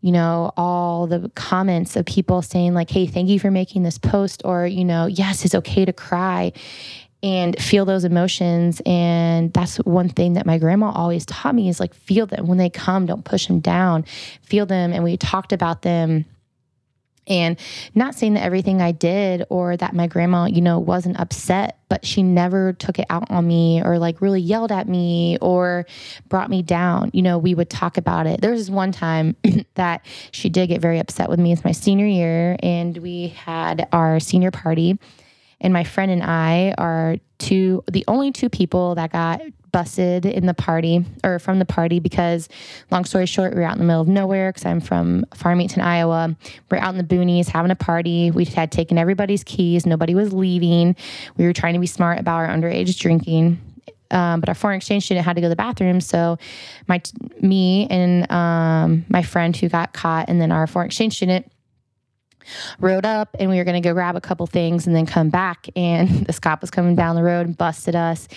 you 0.00 0.12
know, 0.12 0.52
all 0.56 1.06
the 1.06 1.30
comments 1.34 1.96
of 1.96 2.06
people 2.06 2.42
saying, 2.42 2.74
like, 2.74 2.90
hey, 2.90 3.06
thank 3.06 3.28
you 3.28 3.40
for 3.40 3.50
making 3.50 3.82
this 3.82 3.98
post, 3.98 4.42
or, 4.44 4.64
you 4.66 4.84
know, 4.84 5.06
yes, 5.06 5.44
it's 5.44 5.56
okay 5.56 5.84
to 5.84 5.92
cry 5.92 6.52
and 7.22 7.60
feel 7.60 7.84
those 7.84 8.04
emotions. 8.04 8.80
And 8.86 9.52
that's 9.52 9.78
one 9.78 10.08
thing 10.08 10.34
that 10.34 10.46
my 10.46 10.58
grandma 10.58 10.92
always 10.92 11.26
taught 11.26 11.54
me 11.54 11.68
is 11.68 11.80
like 11.80 11.94
feel 11.94 12.26
them. 12.26 12.46
When 12.46 12.58
they 12.58 12.70
come 12.70 13.06
don't 13.06 13.24
push 13.24 13.46
them 13.46 13.60
down. 13.60 14.04
Feel 14.42 14.66
them 14.66 14.92
and 14.92 15.02
we 15.02 15.16
talked 15.16 15.52
about 15.52 15.82
them 15.82 16.24
and 17.28 17.58
not 17.94 18.14
saying 18.14 18.34
that 18.34 18.42
everything 18.42 18.80
I 18.80 18.92
did 18.92 19.44
or 19.50 19.76
that 19.76 19.94
my 19.94 20.06
grandma, 20.06 20.46
you 20.46 20.60
know, 20.60 20.78
wasn't 20.78 21.20
upset, 21.20 21.78
but 21.88 22.04
she 22.04 22.22
never 22.22 22.72
took 22.72 22.98
it 22.98 23.06
out 23.10 23.30
on 23.30 23.46
me 23.46 23.82
or 23.82 23.98
like 23.98 24.20
really 24.20 24.40
yelled 24.40 24.72
at 24.72 24.88
me 24.88 25.38
or 25.40 25.86
brought 26.28 26.50
me 26.50 26.62
down. 26.62 27.10
You 27.12 27.22
know, 27.22 27.38
we 27.38 27.54
would 27.54 27.70
talk 27.70 27.96
about 27.96 28.26
it. 28.26 28.40
There 28.40 28.52
was 28.52 28.70
one 28.70 28.92
time 28.92 29.36
that 29.74 30.04
she 30.32 30.48
did 30.48 30.68
get 30.68 30.80
very 30.80 30.98
upset 30.98 31.28
with 31.28 31.38
me. 31.38 31.52
It's 31.52 31.64
my 31.64 31.72
senior 31.72 32.06
year, 32.06 32.56
and 32.62 32.96
we 32.98 33.28
had 33.28 33.88
our 33.92 34.20
senior 34.20 34.50
party 34.50 34.98
and 35.60 35.72
my 35.72 35.84
friend 35.84 36.10
and 36.10 36.22
I 36.22 36.74
are 36.78 37.16
two, 37.38 37.82
the 37.90 38.04
only 38.06 38.32
two 38.32 38.48
people 38.48 38.94
that 38.94 39.12
got 39.12 39.40
busted 39.72 40.26
in 40.26 40.46
the 40.46 40.54
party 40.54 41.04
or 41.24 41.38
from 41.38 41.58
the 41.58 41.64
party 41.64 42.00
because, 42.00 42.48
long 42.90 43.04
story 43.04 43.26
short, 43.26 43.54
we 43.54 43.60
were 43.60 43.66
out 43.66 43.74
in 43.74 43.78
the 43.78 43.84
middle 43.84 44.02
of 44.02 44.08
nowhere 44.08 44.50
because 44.50 44.64
I'm 44.64 44.80
from 44.80 45.24
Farmington, 45.34 45.82
Iowa. 45.82 46.36
We're 46.70 46.78
out 46.78 46.94
in 46.94 46.98
the 46.98 47.16
boonies 47.16 47.48
having 47.48 47.70
a 47.70 47.76
party. 47.76 48.30
We 48.30 48.44
had 48.44 48.72
taken 48.72 48.98
everybody's 48.98 49.44
keys, 49.44 49.86
nobody 49.86 50.14
was 50.14 50.32
leaving. 50.32 50.96
We 51.36 51.44
were 51.44 51.52
trying 51.52 51.74
to 51.74 51.80
be 51.80 51.86
smart 51.86 52.18
about 52.18 52.38
our 52.38 52.48
underage 52.48 52.98
drinking. 52.98 53.60
Um, 54.10 54.40
but 54.40 54.48
our 54.48 54.54
foreign 54.54 54.78
exchange 54.78 55.04
student 55.04 55.26
had 55.26 55.34
to 55.34 55.42
go 55.42 55.46
to 55.46 55.50
the 55.50 55.56
bathroom. 55.56 56.00
So 56.00 56.38
my 56.86 57.02
me 57.40 57.86
and 57.90 58.30
um, 58.32 59.04
my 59.08 59.22
friend 59.22 59.54
who 59.54 59.68
got 59.68 59.92
caught, 59.92 60.30
and 60.30 60.40
then 60.40 60.50
our 60.50 60.66
foreign 60.66 60.86
exchange 60.86 61.16
student 61.16 61.50
rode 62.80 63.04
up 63.04 63.36
and 63.38 63.50
we 63.50 63.56
were 63.56 63.64
going 63.64 63.80
to 63.80 63.86
go 63.86 63.94
grab 63.94 64.16
a 64.16 64.20
couple 64.20 64.46
things 64.46 64.86
and 64.86 64.94
then 64.94 65.06
come 65.06 65.30
back. 65.30 65.68
And 65.76 66.08
this 66.26 66.38
cop 66.38 66.60
was 66.60 66.70
coming 66.70 66.94
down 66.94 67.16
the 67.16 67.22
road 67.22 67.46
and 67.46 67.56
busted 67.56 67.94
us. 67.94 68.28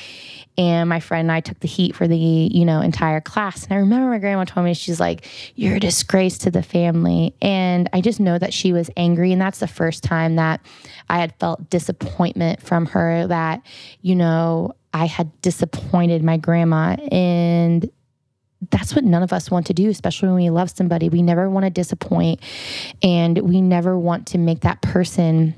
And 0.58 0.90
my 0.90 1.00
friend 1.00 1.26
and 1.26 1.32
I 1.32 1.40
took 1.40 1.60
the 1.60 1.68
heat 1.68 1.96
for 1.96 2.08
the, 2.08 2.18
you 2.18 2.66
know, 2.66 2.82
entire 2.82 3.22
class. 3.22 3.64
And 3.64 3.74
I 3.74 3.78
remember 3.78 4.10
my 4.10 4.20
grandma 4.20 4.44
told 4.44 4.66
me, 4.66 4.74
she's 4.74 5.00
like, 5.00 5.26
You're 5.56 5.78
a 5.78 5.80
disgrace 5.80 6.38
to 6.40 6.52
the 6.52 6.62
family. 6.62 7.34
And 7.42 7.90
I 7.94 8.02
just 8.02 8.20
know 8.20 8.38
that 8.38 8.54
she 8.54 8.74
was 8.74 8.90
angry. 8.98 9.32
And 9.32 9.42
that's 9.42 9.60
the 9.60 9.68
first 9.68 10.04
time 10.04 10.36
that 10.36 10.62
I 11.10 11.20
had 11.20 11.34
felt 11.40 11.70
disappointment 11.70 12.62
from 12.62 12.86
her 12.88 13.28
that, 13.28 13.62
you 14.02 14.16
know, 14.16 14.76
I 14.94 15.06
had 15.06 15.42
disappointed 15.42 16.24
my 16.24 16.38
grandma. 16.38 16.98
And 17.12 17.90
that's 18.70 18.96
what 18.96 19.04
none 19.04 19.24
of 19.24 19.34
us 19.34 19.50
want 19.50 19.66
to 19.68 19.74
do, 19.74 19.90
especially 19.90 20.28
when 20.28 20.36
we 20.36 20.50
love 20.50 20.70
somebody. 20.70 21.10
We 21.10 21.24
never 21.24 21.50
want 21.50 21.66
to 21.66 21.70
disappoint 21.72 22.42
and 23.02 23.38
we 23.40 23.60
never 23.60 23.98
want 23.98 24.28
to 24.28 24.38
make 24.38 24.62
that 24.62 24.82
person 24.82 25.56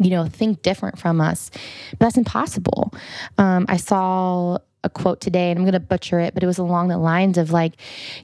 you 0.00 0.10
know 0.10 0.26
think 0.26 0.62
different 0.62 0.98
from 0.98 1.20
us. 1.20 1.50
But 1.92 2.00
that's 2.00 2.16
impossible. 2.16 2.92
Um, 3.38 3.66
i 3.68 3.76
saw 3.76 4.58
a 4.82 4.90
quote 4.90 5.20
today 5.20 5.50
and 5.50 5.58
i'm 5.58 5.64
going 5.64 5.72
to 5.72 5.80
butcher 5.80 6.20
it 6.20 6.34
but 6.34 6.42
it 6.42 6.46
was 6.46 6.58
along 6.58 6.88
the 6.88 6.98
lines 6.98 7.38
of 7.38 7.50
like 7.50 7.72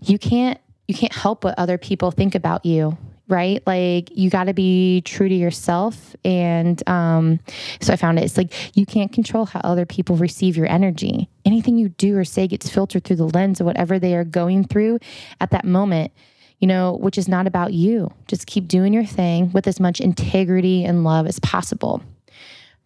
you 0.03 0.19
can't 0.19 0.61
you 0.87 0.95
can't 0.95 1.15
help 1.15 1.43
what 1.43 1.59
other 1.59 1.79
people 1.79 2.11
think 2.11 2.35
about 2.35 2.67
you 2.67 2.99
right? 3.31 3.63
Like 3.67 4.11
you 4.11 4.29
got 4.29 4.45
to 4.45 4.53
be 4.53 5.03
true 5.03 5.29
to 5.29 5.35
yourself. 5.35 6.17
And 6.25 6.87
um, 6.89 7.39
so 7.81 7.93
I 7.93 7.97
found 7.97 8.19
it. 8.19 8.25
It's 8.25 8.37
like 8.37 8.77
you 8.77 8.85
can't 8.85 9.13
control 9.13 9.47
how 9.47 9.61
other 9.61 9.87
people 9.87 10.17
receive 10.17 10.57
your 10.57 10.67
energy. 10.67 11.29
Anything 11.45 11.79
you 11.79 11.91
do 11.91 12.19
or 12.19 12.25
say 12.25 12.49
gets 12.49 12.69
filtered 12.69 13.05
through 13.05 13.17
the 13.17 13.29
lens 13.29 13.61
of 13.61 13.67
whatever 13.67 13.99
they 13.99 14.15
are 14.17 14.25
going 14.25 14.65
through 14.65 14.99
at 15.41 15.51
that 15.53 15.65
moment, 15.65 16.13
you 16.59 16.67
know, 16.67 16.97
which 17.01 17.17
is 17.17 17.29
not 17.29 17.47
about 17.47 17.73
you. 17.73 18.13
Just 18.27 18.47
keep 18.47 18.67
doing 18.67 18.93
your 18.93 19.07
thing 19.07 19.53
with 19.53 19.67
as 19.67 19.79
much 19.79 20.01
integrity 20.01 20.85
and 20.85 21.05
love 21.05 21.27
as 21.27 21.39
possible, 21.39 22.03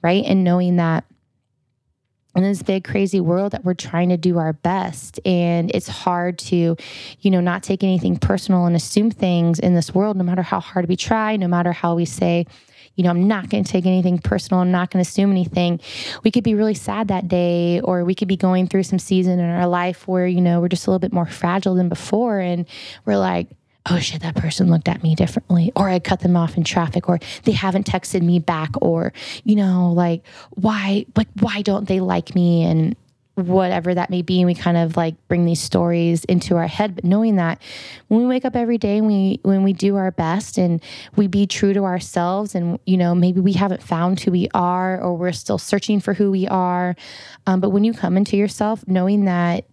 right? 0.02 0.24
And 0.26 0.44
knowing 0.44 0.76
that 0.76 1.04
in 2.37 2.42
this 2.42 2.62
big 2.62 2.85
crazy 2.85 3.20
world 3.20 3.53
that 3.53 3.64
we're 3.64 3.75
trying 3.75 4.09
to 4.09 4.16
do 4.16 4.38
our 4.38 4.53
best. 4.53 5.20
And 5.25 5.70
it's 5.75 5.88
hard 5.88 6.38
to 6.40 6.77
you 7.20 7.31
know 7.31 7.40
not 7.40 7.62
take 7.62 7.83
anything 7.83 8.16
personal 8.16 8.66
and 8.66 8.77
assume 8.77 9.11
things 9.11 9.59
in 9.59 9.75
this 9.75 9.94
world 9.94 10.16
no 10.16 10.25
matter 10.25 10.42
how 10.42 10.61
hard 10.61 10.88
we 10.88 10.97
try 10.97 11.37
no 11.37 11.49
matter 11.49 11.73
how 11.73 11.94
we 11.94 12.05
say 12.05 12.47
you 12.94 13.05
know 13.05 13.11
i'm 13.11 13.27
not 13.27 13.49
going 13.49 13.64
to 13.64 13.70
take 13.70 13.87
anything 13.87 14.18
personal 14.18 14.61
i'm 14.61 14.70
not 14.70 14.90
going 14.90 15.03
to 15.03 15.09
assume 15.09 15.31
anything. 15.31 15.81
We 16.23 16.31
could 16.31 16.44
be 16.44 16.55
really 16.55 16.75
sad 16.75 17.09
that 17.09 17.29
day 17.29 17.81
or 17.81 18.05
we 18.05 18.14
could 18.14 18.29
be 18.29 18.37
going 18.37 18.66
through 18.66 18.85
some 18.85 18.99
season 18.99 19.38
in 19.38 19.51
our 19.51 19.66
life 19.66 20.07
where 20.09 20.27
you 20.27 20.40
know 20.40 20.61
we're 20.61 20.68
just 20.68 20.87
a 20.87 20.90
little 20.90 20.99
bit 20.99 21.12
more 21.12 21.27
fragile 21.27 21.75
than 21.75 21.88
before. 21.88 22.38
And 22.38 22.66
we're 23.05 23.18
like 23.18 23.49
oh 23.90 23.99
shit, 23.99 24.23
that 24.23 24.37
person 24.37 24.70
looked 24.70 24.88
at 24.88 25.03
me 25.03 25.14
differently, 25.14 25.70
or 25.77 25.88
I 25.88 25.99
cut 25.99 26.20
them 26.20 26.37
off 26.37 26.57
in 26.57 26.64
traffic, 26.64 27.09
or 27.09 27.18
they 27.44 27.53
haven't 27.53 27.87
texted 27.87 28.23
me 28.23 28.38
back, 28.38 28.70
or, 28.81 29.12
you 29.44 29.57
know, 29.57 29.92
like, 29.92 30.25
why, 30.51 31.05
like, 31.16 31.29
why 31.40 31.62
don't 31.62 31.87
they 31.87 32.01
like 32.01 32.35
me? 32.35 32.64
And 32.64 32.97
whatever 33.35 33.94
that 33.94 34.11
may 34.11 34.23
be. 34.23 34.40
And 34.40 34.47
we 34.47 34.55
kind 34.55 34.77
of 34.77 34.97
like 34.97 35.16
bring 35.27 35.44
these 35.44 35.61
stories 35.61 36.25
into 36.25 36.57
our 36.57 36.68
head, 36.68 36.94
but 36.94 37.05
knowing 37.05 37.37
that 37.37 37.61
when 38.09 38.20
we 38.20 38.27
wake 38.27 38.44
up 38.44 38.55
every 38.55 38.79
day 38.79 38.99
and 38.99 39.07
we, 39.07 39.40
when 39.42 39.64
we 39.64 39.73
do 39.73 39.97
our 39.97 40.12
best 40.12 40.57
and 40.57 40.81
we 41.16 41.27
be 41.27 41.47
true 41.47 41.73
to 41.73 41.85
ourselves 41.85 42.55
and, 42.55 42.79
you 42.87 42.97
know, 42.97 43.14
maybe 43.14 43.40
we 43.40 43.53
haven't 43.55 43.83
found 43.83 44.20
who 44.20 44.31
we 44.31 44.49
are 44.55 45.01
or 45.01 45.16
we're 45.16 45.33
still 45.33 45.59
searching 45.59 45.99
for 45.99 46.14
who 46.14 46.31
we 46.31 46.47
are. 46.47 46.94
Um, 47.47 47.61
but 47.61 47.70
when 47.70 47.83
you 47.83 47.92
come 47.92 48.16
into 48.16 48.37
yourself, 48.37 48.87
knowing 48.87 49.25
that 49.25 49.64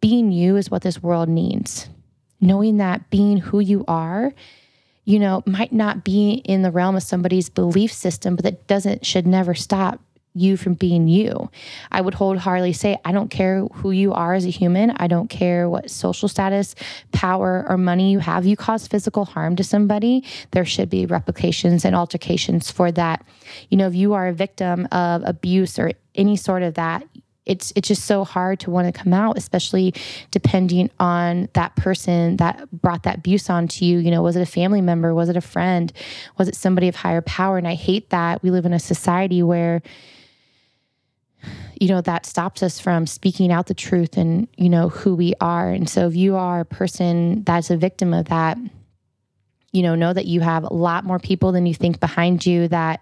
being 0.00 0.30
you 0.30 0.54
is 0.54 0.70
what 0.70 0.82
this 0.82 1.02
world 1.02 1.28
needs 1.28 1.88
knowing 2.40 2.78
that 2.78 3.10
being 3.10 3.38
who 3.38 3.60
you 3.60 3.84
are, 3.88 4.32
you 5.04 5.18
know, 5.18 5.42
might 5.46 5.72
not 5.72 6.04
be 6.04 6.42
in 6.44 6.62
the 6.62 6.70
realm 6.70 6.96
of 6.96 7.02
somebody's 7.02 7.48
belief 7.48 7.92
system, 7.92 8.36
but 8.36 8.44
that 8.44 8.66
doesn't, 8.66 9.06
should 9.06 9.26
never 9.26 9.54
stop 9.54 10.00
you 10.34 10.56
from 10.56 10.74
being 10.74 11.08
you. 11.08 11.50
I 11.90 12.00
would 12.00 12.14
wholeheartedly 12.14 12.72
say, 12.72 12.98
I 13.04 13.12
don't 13.12 13.30
care 13.30 13.64
who 13.64 13.90
you 13.90 14.12
are 14.12 14.34
as 14.34 14.44
a 14.44 14.50
human. 14.50 14.90
I 14.92 15.06
don't 15.06 15.28
care 15.28 15.68
what 15.68 15.90
social 15.90 16.28
status, 16.28 16.74
power, 17.12 17.64
or 17.68 17.76
money 17.76 18.12
you 18.12 18.20
have. 18.20 18.46
You 18.46 18.56
cause 18.56 18.86
physical 18.86 19.24
harm 19.24 19.56
to 19.56 19.64
somebody, 19.64 20.24
there 20.52 20.64
should 20.64 20.90
be 20.90 21.06
replications 21.06 21.84
and 21.84 21.96
altercations 21.96 22.70
for 22.70 22.92
that. 22.92 23.24
You 23.70 23.78
know, 23.78 23.86
if 23.88 23.94
you 23.94 24.14
are 24.14 24.28
a 24.28 24.32
victim 24.32 24.86
of 24.92 25.22
abuse 25.24 25.78
or 25.78 25.92
any 26.14 26.36
sort 26.36 26.62
of 26.62 26.74
that, 26.74 27.04
it's 27.48 27.72
it's 27.74 27.88
just 27.88 28.04
so 28.04 28.24
hard 28.24 28.60
to 28.60 28.70
want 28.70 28.86
to 28.86 28.92
come 28.92 29.12
out 29.12 29.36
especially 29.36 29.94
depending 30.30 30.90
on 31.00 31.48
that 31.54 31.74
person 31.76 32.36
that 32.36 32.70
brought 32.70 33.02
that 33.02 33.18
abuse 33.18 33.50
onto 33.50 33.84
you. 33.84 33.98
You 33.98 34.10
know 34.10 34.22
was 34.22 34.36
it 34.36 34.42
a 34.42 34.46
family 34.46 34.80
member? 34.80 35.14
Was 35.14 35.28
it 35.28 35.36
a 35.36 35.40
friend? 35.40 35.92
Was 36.36 36.48
it 36.48 36.54
somebody 36.54 36.88
of 36.88 36.96
higher 36.96 37.22
power? 37.22 37.58
And 37.58 37.66
i 37.66 37.74
hate 37.74 38.10
that 38.10 38.42
we 38.42 38.50
live 38.50 38.66
in 38.66 38.72
a 38.72 38.78
society 38.78 39.42
where 39.42 39.82
you 41.80 41.88
know 41.88 42.00
that 42.02 42.26
stops 42.26 42.62
us 42.62 42.78
from 42.78 43.06
speaking 43.06 43.50
out 43.50 43.66
the 43.66 43.74
truth 43.74 44.16
and 44.16 44.48
you 44.56 44.68
know 44.68 44.88
who 44.88 45.14
we 45.14 45.34
are. 45.40 45.70
And 45.70 45.88
so 45.88 46.06
if 46.06 46.14
you 46.14 46.36
are 46.36 46.60
a 46.60 46.64
person 46.64 47.42
that's 47.44 47.70
a 47.70 47.76
victim 47.76 48.12
of 48.12 48.26
that 48.26 48.58
you 49.72 49.82
know 49.82 49.94
know 49.94 50.12
that 50.12 50.26
you 50.26 50.40
have 50.40 50.64
a 50.64 50.72
lot 50.72 51.04
more 51.04 51.18
people 51.18 51.52
than 51.52 51.66
you 51.66 51.74
think 51.74 52.00
behind 52.00 52.44
you 52.44 52.68
that 52.68 53.00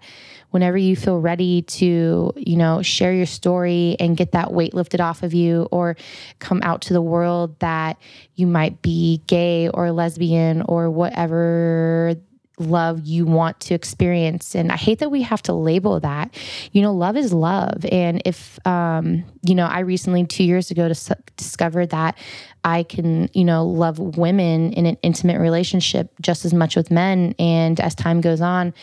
whenever 0.51 0.77
you 0.77 0.95
feel 0.95 1.19
ready 1.19 1.61
to, 1.63 2.31
you 2.35 2.55
know, 2.55 2.81
share 2.81 3.13
your 3.13 3.25
story 3.25 3.95
and 3.99 4.15
get 4.15 4.31
that 4.31 4.53
weight 4.53 4.73
lifted 4.73 5.01
off 5.01 5.23
of 5.23 5.33
you 5.33 5.67
or 5.71 5.97
come 6.39 6.61
out 6.63 6.81
to 6.83 6.93
the 6.93 7.01
world 7.01 7.59
that 7.59 7.97
you 8.35 8.47
might 8.47 8.81
be 8.81 9.21
gay 9.27 9.69
or 9.69 9.91
lesbian 9.91 10.61
or 10.63 10.89
whatever 10.89 12.15
love 12.59 13.05
you 13.05 13.25
want 13.25 13.59
to 13.59 13.73
experience. 13.73 14.55
And 14.55 14.71
i 14.71 14.75
hate 14.75 14.99
that 14.99 15.09
we 15.09 15.21
have 15.21 15.41
to 15.43 15.53
label 15.53 15.99
that. 15.99 16.35
You 16.71 16.81
know 16.81 16.93
love 16.93 17.15
is 17.15 17.31
love. 17.31 17.85
And 17.91 18.21
if 18.25 18.57
um 18.65 19.23
you 19.43 19.53
know 19.53 19.65
i 19.65 19.79
recently 19.79 20.25
two 20.25 20.43
years 20.43 20.71
ago 20.71 20.87
dis- 20.87 21.11
discovered 21.35 21.91
that 21.91 22.17
i 22.63 22.81
can 22.83 23.29
you 23.33 23.45
know 23.45 23.65
love 23.65 23.99
women 23.99 24.73
in 24.73 24.85
an 24.87 24.97
intimate 25.03 25.39
relationship 25.39 26.11
just 26.21 26.45
as 26.45 26.53
much 26.53 26.75
with 26.75 26.89
men. 26.89 27.35
And 27.37 27.79
as 27.79 27.93
time 27.93 28.21
goes 28.21 28.41
on 28.41 28.73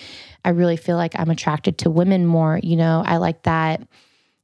I 0.45 0.51
really 0.51 0.77
feel 0.77 0.97
like 0.97 1.19
I'm 1.19 1.31
attracted 1.31 1.79
to 1.79 1.91
women 1.91 2.27
more. 2.27 2.61
You 2.63 2.77
know, 2.77 3.03
I 3.05 3.17
like 3.17 3.43
that 3.45 3.87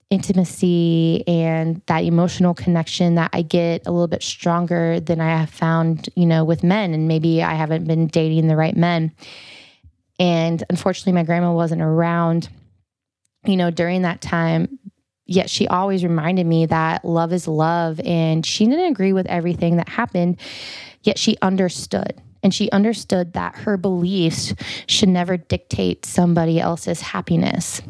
intimacy 0.08 1.22
and 1.28 1.80
that 1.86 2.04
emotional 2.04 2.52
connection 2.52 3.14
that 3.14 3.30
I 3.32 3.42
get 3.42 3.86
a 3.86 3.92
little 3.92 4.08
bit 4.08 4.22
stronger 4.22 4.98
than 4.98 5.20
I 5.20 5.38
have 5.38 5.50
found, 5.50 6.08
you 6.16 6.26
know, 6.26 6.44
with 6.44 6.64
men. 6.64 6.94
And 6.94 7.06
maybe 7.06 7.42
I 7.42 7.54
haven't 7.54 7.86
been 7.86 8.08
dating 8.08 8.48
the 8.48 8.56
right 8.56 8.76
men. 8.76 9.12
And 10.18 10.62
unfortunately, 10.68 11.12
my 11.12 11.22
grandma 11.22 11.52
wasn't 11.52 11.82
around, 11.82 12.48
you 13.44 13.56
know, 13.56 13.70
during 13.70 14.02
that 14.02 14.20
time. 14.20 14.78
Yet 15.26 15.48
she 15.48 15.68
always 15.68 16.02
reminded 16.02 16.44
me 16.44 16.66
that 16.66 17.04
love 17.04 17.32
is 17.32 17.46
love. 17.46 18.00
And 18.00 18.44
she 18.44 18.66
didn't 18.66 18.90
agree 18.90 19.12
with 19.12 19.26
everything 19.26 19.76
that 19.76 19.88
happened, 19.88 20.40
yet 21.02 21.18
she 21.18 21.36
understood 21.40 22.20
and 22.42 22.55
she 22.55 22.70
understood 22.70 23.35
that 23.35 23.55
her 23.57 23.76
beliefs 23.76 24.55
should 24.87 25.09
never 25.09 25.37
dictate 25.37 26.05
somebody 26.07 26.61
else's 26.61 27.00
happiness. 27.00 27.83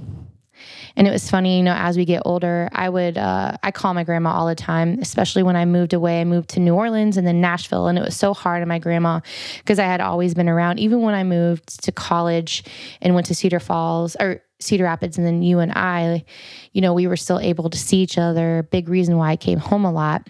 And 0.97 1.07
it 1.07 1.11
was 1.13 1.31
funny, 1.31 1.59
you 1.59 1.63
know, 1.63 1.75
as 1.75 1.97
we 1.97 2.05
get 2.05 2.23
older, 2.25 2.69
I 2.73 2.89
would, 2.89 3.17
uh, 3.17 3.57
I 3.63 3.71
call 3.71 3.95
my 3.95 4.05
grandma 4.05 4.33
all 4.33 4.47
the 4.47 4.55
time, 4.55 4.99
especially 5.01 5.43
when 5.43 5.57
I 5.57 5.65
moved 5.65 5.95
away. 5.95 6.21
I 6.21 6.25
moved 6.25 6.51
to 6.51 6.61
New 6.61 6.75
Orleans 6.75 7.17
and 7.17 7.27
then 7.27 7.41
Nashville. 7.41 7.87
And 7.87 7.97
it 7.97 8.05
was 8.05 8.17
so 8.17 8.35
hard 8.35 8.61
on 8.61 8.69
my 8.69 8.79
grandma 8.79 9.21
because 9.59 9.79
I 9.79 9.85
had 9.85 10.01
always 10.01 10.35
been 10.35 10.49
around. 10.49 10.79
Even 10.79 11.01
when 11.03 11.15
I 11.15 11.23
moved 11.23 11.85
to 11.85 11.93
college 11.93 12.65
and 13.01 13.15
went 13.15 13.27
to 13.29 13.35
Cedar 13.35 13.61
Falls 13.61 14.17
or 14.19 14.43
Cedar 14.59 14.85
Rapids 14.85 15.17
and 15.17 15.27
then 15.27 15.43
you 15.43 15.61
and 15.61 15.73
I, 15.73 16.25
you 16.73 16.81
know, 16.81 16.93
we 16.93 17.07
were 17.07 17.17
still 17.17 17.39
able 17.39 17.71
to 17.71 17.79
see 17.79 17.99
each 17.99 18.19
other. 18.19 18.69
Big 18.71 18.89
reason 18.89 19.17
why 19.17 19.31
I 19.31 19.37
came 19.37 19.59
home 19.59 19.85
a 19.85 19.93
lot. 19.93 20.29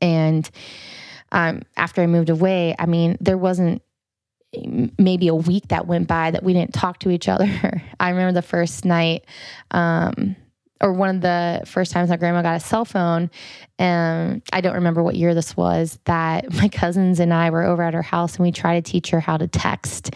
And, 0.00 0.48
um, 1.32 1.62
after 1.76 2.02
I 2.02 2.06
moved 2.06 2.30
away, 2.30 2.74
I 2.78 2.86
mean, 2.86 3.16
there 3.20 3.38
wasn't 3.38 3.82
maybe 4.98 5.28
a 5.28 5.34
week 5.34 5.68
that 5.68 5.86
went 5.86 6.08
by 6.08 6.30
that 6.30 6.42
we 6.42 6.52
didn't 6.52 6.72
talk 6.72 6.98
to 7.00 7.10
each 7.10 7.28
other. 7.28 7.82
I 8.00 8.10
remember 8.10 8.32
the 8.32 8.46
first 8.46 8.84
night, 8.84 9.24
um, 9.70 10.36
or 10.80 10.92
one 10.92 11.16
of 11.16 11.20
the 11.20 11.62
first 11.66 11.90
times 11.90 12.08
my 12.08 12.16
grandma 12.16 12.40
got 12.40 12.56
a 12.56 12.60
cell 12.60 12.84
phone, 12.84 13.30
and 13.78 14.42
I 14.52 14.60
don't 14.60 14.74
remember 14.74 15.02
what 15.02 15.16
year 15.16 15.34
this 15.34 15.56
was, 15.56 15.98
that 16.04 16.52
my 16.54 16.68
cousins 16.68 17.20
and 17.20 17.34
I 17.34 17.50
were 17.50 17.64
over 17.64 17.82
at 17.82 17.94
her 17.94 18.02
house 18.02 18.36
and 18.36 18.44
we 18.44 18.52
tried 18.52 18.84
to 18.84 18.90
teach 18.90 19.10
her 19.10 19.20
how 19.20 19.36
to 19.36 19.48
text. 19.48 20.14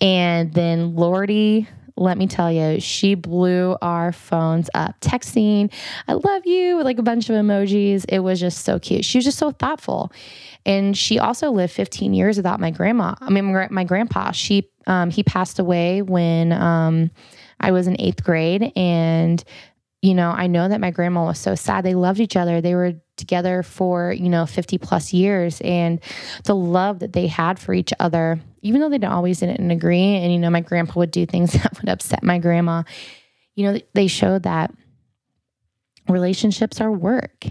And 0.00 0.52
then 0.52 0.96
Lordy, 0.96 1.68
let 1.96 2.18
me 2.18 2.26
tell 2.26 2.50
you, 2.50 2.80
she 2.80 3.14
blew 3.14 3.76
our 3.80 4.12
phones 4.12 4.68
up. 4.74 5.00
Texting, 5.00 5.72
I 6.08 6.14
love 6.14 6.44
you, 6.44 6.76
with 6.76 6.84
like 6.84 6.98
a 6.98 7.02
bunch 7.02 7.30
of 7.30 7.36
emojis. 7.36 8.04
It 8.08 8.18
was 8.18 8.40
just 8.40 8.64
so 8.64 8.78
cute. 8.78 9.04
She 9.04 9.18
was 9.18 9.24
just 9.24 9.38
so 9.38 9.52
thoughtful. 9.52 10.12
And 10.66 10.96
she 10.96 11.18
also 11.18 11.50
lived 11.50 11.72
15 11.72 12.12
years 12.14 12.36
without 12.36 12.58
my 12.58 12.70
grandma. 12.70 13.14
I 13.20 13.30
mean, 13.30 13.68
my 13.70 13.84
grandpa. 13.84 14.32
She 14.32 14.68
um, 14.86 15.10
he 15.10 15.22
passed 15.22 15.58
away 15.58 16.02
when 16.02 16.52
um, 16.52 17.10
I 17.60 17.70
was 17.70 17.86
in 17.86 18.00
eighth 18.00 18.22
grade, 18.22 18.72
and 18.76 19.42
you 20.04 20.12
know, 20.12 20.30
I 20.30 20.48
know 20.48 20.68
that 20.68 20.82
my 20.82 20.90
grandma 20.90 21.24
was 21.24 21.38
so 21.38 21.54
sad. 21.54 21.82
They 21.82 21.94
loved 21.94 22.20
each 22.20 22.36
other. 22.36 22.60
They 22.60 22.74
were 22.74 22.92
together 23.16 23.62
for, 23.62 24.12
you 24.12 24.28
know, 24.28 24.44
50 24.44 24.76
plus 24.76 25.14
years 25.14 25.62
and 25.62 25.98
the 26.44 26.54
love 26.54 26.98
that 26.98 27.14
they 27.14 27.26
had 27.26 27.58
for 27.58 27.72
each 27.72 27.90
other, 27.98 28.38
even 28.60 28.82
though 28.82 28.90
they 28.90 28.98
didn't 28.98 29.14
always 29.14 29.40
didn't 29.40 29.70
agree. 29.70 30.16
And, 30.16 30.30
you 30.30 30.38
know, 30.38 30.50
my 30.50 30.60
grandpa 30.60 31.00
would 31.00 31.10
do 31.10 31.24
things 31.24 31.52
that 31.54 31.74
would 31.80 31.88
upset 31.88 32.22
my 32.22 32.38
grandma. 32.38 32.82
You 33.54 33.72
know, 33.72 33.80
they 33.94 34.06
showed 34.06 34.42
that 34.42 34.74
relationships 36.06 36.82
are 36.82 36.92
work. 36.92 37.46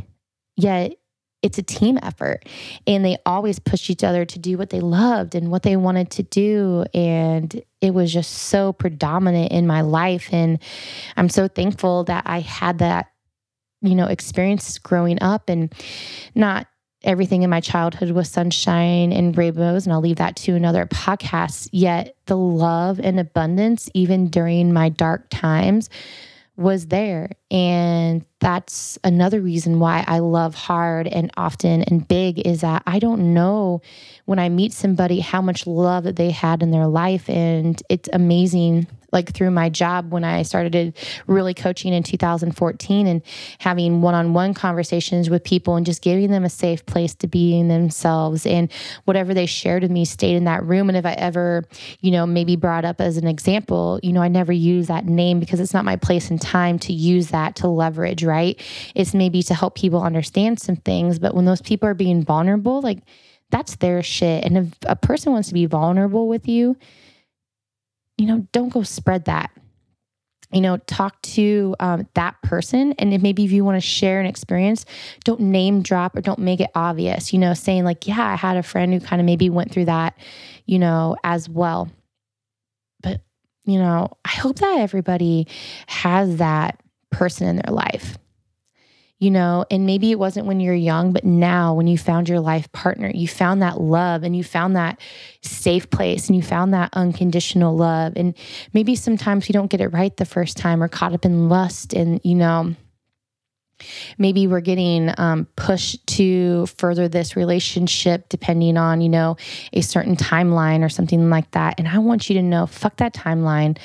Yet 0.55 0.93
it's 1.43 1.57
a 1.57 1.63
team 1.63 1.99
effort 2.01 2.47
and 2.87 3.05
they 3.05 3.17
always 3.25 3.59
pushed 3.59 3.89
each 3.89 4.03
other 4.03 4.25
to 4.25 4.39
do 4.39 4.57
what 4.57 4.69
they 4.69 4.79
loved 4.79 5.35
and 5.35 5.51
what 5.51 5.61
they 5.61 5.75
wanted 5.75 6.09
to 6.09 6.23
do 6.23 6.85
and 6.93 7.61
it 7.81 7.93
was 7.93 8.11
just 8.11 8.31
so 8.31 8.73
predominant 8.73 9.51
in 9.51 9.67
my 9.67 9.81
life 9.81 10.29
and 10.31 10.57
i'm 11.17 11.29
so 11.29 11.47
thankful 11.47 12.05
that 12.05 12.23
i 12.25 12.39
had 12.39 12.79
that 12.79 13.11
you 13.81 13.93
know 13.93 14.07
experience 14.07 14.79
growing 14.79 15.21
up 15.21 15.49
and 15.49 15.73
not 16.33 16.65
everything 17.03 17.43
in 17.43 17.49
my 17.49 17.59
childhood 17.59 18.11
was 18.11 18.29
sunshine 18.29 19.11
and 19.11 19.37
rainbows 19.37 19.85
and 19.85 19.93
i'll 19.93 20.01
leave 20.01 20.15
that 20.15 20.37
to 20.37 20.55
another 20.55 20.85
podcast 20.85 21.67
yet 21.73 22.15
the 22.27 22.37
love 22.37 22.99
and 23.01 23.19
abundance 23.19 23.89
even 23.93 24.29
during 24.29 24.71
my 24.71 24.87
dark 24.87 25.27
times 25.29 25.89
was 26.55 26.87
there. 26.87 27.31
And 27.49 28.25
that's 28.39 28.99
another 29.03 29.41
reason 29.41 29.79
why 29.79 30.03
I 30.07 30.19
love 30.19 30.53
hard 30.53 31.07
and 31.07 31.31
often 31.35 31.83
and 31.83 32.07
big 32.07 32.45
is 32.45 32.61
that 32.61 32.83
I 32.85 32.99
don't 32.99 33.33
know 33.33 33.81
when 34.25 34.39
I 34.39 34.49
meet 34.49 34.73
somebody 34.73 35.19
how 35.19 35.41
much 35.41 35.65
love 35.65 36.03
that 36.03 36.15
they 36.15 36.31
had 36.31 36.61
in 36.61 36.71
their 36.71 36.87
life. 36.87 37.29
And 37.29 37.81
it's 37.89 38.09
amazing 38.13 38.87
like 39.13 39.31
through 39.31 39.51
my 39.51 39.69
job 39.69 40.11
when 40.11 40.23
I 40.23 40.41
started 40.43 40.97
really 41.27 41.53
coaching 41.53 41.93
in 41.93 42.03
2014 42.03 43.07
and 43.07 43.21
having 43.59 44.01
one 44.01 44.15
on 44.15 44.33
one 44.33 44.53
conversations 44.53 45.29
with 45.29 45.43
people 45.43 45.75
and 45.75 45.85
just 45.85 46.01
giving 46.01 46.31
them 46.31 46.43
a 46.43 46.49
safe 46.49 46.85
place 46.85 47.15
to 47.15 47.27
be 47.27 47.53
themselves. 47.63 48.45
And 48.45 48.71
whatever 49.05 49.33
they 49.33 49.45
shared 49.45 49.83
with 49.83 49.91
me 49.91 50.05
stayed 50.05 50.35
in 50.35 50.45
that 50.45 50.63
room. 50.63 50.89
And 50.89 50.97
if 50.97 51.05
I 51.05 51.13
ever, 51.13 51.63
you 52.01 52.11
know, 52.11 52.25
maybe 52.25 52.55
brought 52.55 52.83
up 52.83 52.99
as 52.99 53.17
an 53.17 53.27
example, 53.27 53.99
you 54.03 54.11
know, 54.11 54.21
I 54.21 54.27
never 54.27 54.51
use 54.51 54.87
that 54.87 55.05
name 55.05 55.39
because 55.39 55.59
it's 55.59 55.73
not 55.73 55.85
my 55.85 55.95
place 55.95 56.29
and 56.29 56.41
time 56.41 56.79
to 56.79 56.93
use 56.93 57.29
that 57.29 57.55
to 57.57 57.67
leverage, 57.67 58.23
right? 58.23 58.59
It's 58.95 59.13
maybe 59.13 59.43
to 59.43 59.53
help 59.53 59.75
people 59.75 60.01
understand 60.01 60.59
some 60.59 60.77
things. 60.77 61.19
But 61.19 61.35
when 61.35 61.45
those 61.45 61.61
people 61.61 61.87
are 61.87 61.93
being 61.93 62.23
vulnerable, 62.23 62.81
like, 62.81 62.99
that's 63.51 63.75
their 63.75 64.01
shit. 64.01 64.43
And 64.43 64.57
if 64.57 64.67
a 64.87 64.95
person 64.95 65.31
wants 65.31 65.49
to 65.49 65.53
be 65.53 65.67
vulnerable 65.67 66.27
with 66.27 66.47
you, 66.47 66.75
you 68.23 68.29
know, 68.29 68.47
don't 68.53 68.69
go 68.69 68.83
spread 68.83 69.25
that. 69.25 69.51
You 70.53 70.61
know, 70.61 70.77
talk 70.77 71.21
to 71.23 71.75
um, 71.81 72.07
that 72.13 72.41
person. 72.41 72.93
And 72.93 73.13
if 73.13 73.21
maybe 73.21 73.43
if 73.43 73.51
you 73.51 73.65
want 73.65 73.75
to 73.75 73.85
share 73.85 74.21
an 74.21 74.25
experience, 74.25 74.85
don't 75.25 75.41
name 75.41 75.81
drop 75.81 76.15
or 76.15 76.21
don't 76.21 76.39
make 76.39 76.61
it 76.61 76.69
obvious, 76.73 77.33
you 77.33 77.39
know, 77.39 77.53
saying 77.53 77.83
like, 77.83 78.07
yeah, 78.07 78.25
I 78.25 78.35
had 78.37 78.55
a 78.55 78.63
friend 78.63 78.93
who 78.93 79.01
kind 79.01 79.19
of 79.19 79.25
maybe 79.25 79.49
went 79.49 79.71
through 79.71 79.85
that, 79.85 80.17
you 80.65 80.79
know, 80.79 81.17
as 81.25 81.49
well. 81.49 81.91
But, 83.01 83.19
you 83.65 83.77
know, 83.77 84.15
I 84.23 84.29
hope 84.29 84.59
that 84.59 84.79
everybody 84.79 85.47
has 85.87 86.37
that 86.37 86.81
person 87.11 87.47
in 87.47 87.57
their 87.57 87.73
life 87.73 88.17
you 89.23 89.31
know, 89.31 89.63
and 89.71 89.85
maybe 89.85 90.11
it 90.11 90.19
wasn't 90.19 90.45
when 90.45 90.59
you're 90.59 90.73
young, 90.73 91.13
but 91.13 91.23
now 91.23 91.73
when 91.73 91.87
you 91.87 91.97
found 91.97 92.27
your 92.27 92.41
life 92.41 92.69
partner, 92.73 93.09
you 93.13 93.25
found 93.25 93.61
that 93.61 93.79
love 93.79 94.23
and 94.23 94.35
you 94.35 94.43
found 94.43 94.75
that 94.75 94.99
safe 95.41 95.89
place 95.89 96.27
and 96.27 96.35
you 96.35 96.41
found 96.41 96.73
that 96.73 96.89
unconditional 96.91 97.73
love. 97.73 98.11
And 98.17 98.35
maybe 98.73 98.97
sometimes 98.97 99.47
you 99.47 99.53
don't 99.53 99.71
get 99.71 99.79
it 99.79 99.87
right 99.87 100.15
the 100.17 100.25
first 100.25 100.57
time 100.57 100.83
or 100.83 100.89
caught 100.89 101.13
up 101.13 101.23
in 101.23 101.47
lust 101.47 101.93
and, 101.93 102.19
you 102.25 102.35
know, 102.35 102.75
maybe 104.17 104.45
we're 104.45 104.59
getting 104.59 105.13
um, 105.17 105.47
pushed 105.55 106.05
to 106.07 106.65
further 106.65 107.07
this 107.07 107.37
relationship 107.37 108.27
depending 108.29 108.77
on 108.77 109.01
you 109.01 109.09
know 109.09 109.35
a 109.73 109.81
certain 109.81 110.15
timeline 110.15 110.85
or 110.85 110.89
something 110.89 111.29
like 111.29 111.49
that 111.51 111.73
and 111.79 111.87
i 111.87 111.97
want 111.97 112.29
you 112.29 112.35
to 112.35 112.41
know 112.41 112.65
fuck 112.65 112.95
that 112.97 113.13
timeline 113.13 113.77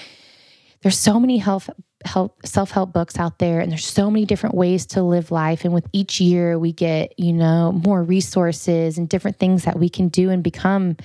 there's 0.83 0.99
so 0.99 1.19
many 1.19 1.39
health 1.39 1.69
help 2.05 2.47
self-help 2.47 2.93
books 2.93 3.19
out 3.19 3.39
there 3.39 3.61
and 3.61 3.71
there's 3.71 3.87
so 3.87 4.11
many 4.11 4.25
different 4.25 4.55
ways 4.55 4.87
to 4.87 5.03
live 5.03 5.31
life. 5.31 5.65
And 5.65 5.75
with 5.75 5.87
each 5.93 6.21
year 6.21 6.59
we 6.59 6.73
get 6.73 7.19
you 7.19 7.33
know 7.33 7.73
more 7.73 8.03
resources 8.03 8.99
and 8.99 9.09
different 9.09 9.39
things 9.39 9.65
that 9.65 9.79
we 9.79 9.89
can 9.89 10.09
do 10.09 10.31
and 10.31 10.43
become. 10.43 10.97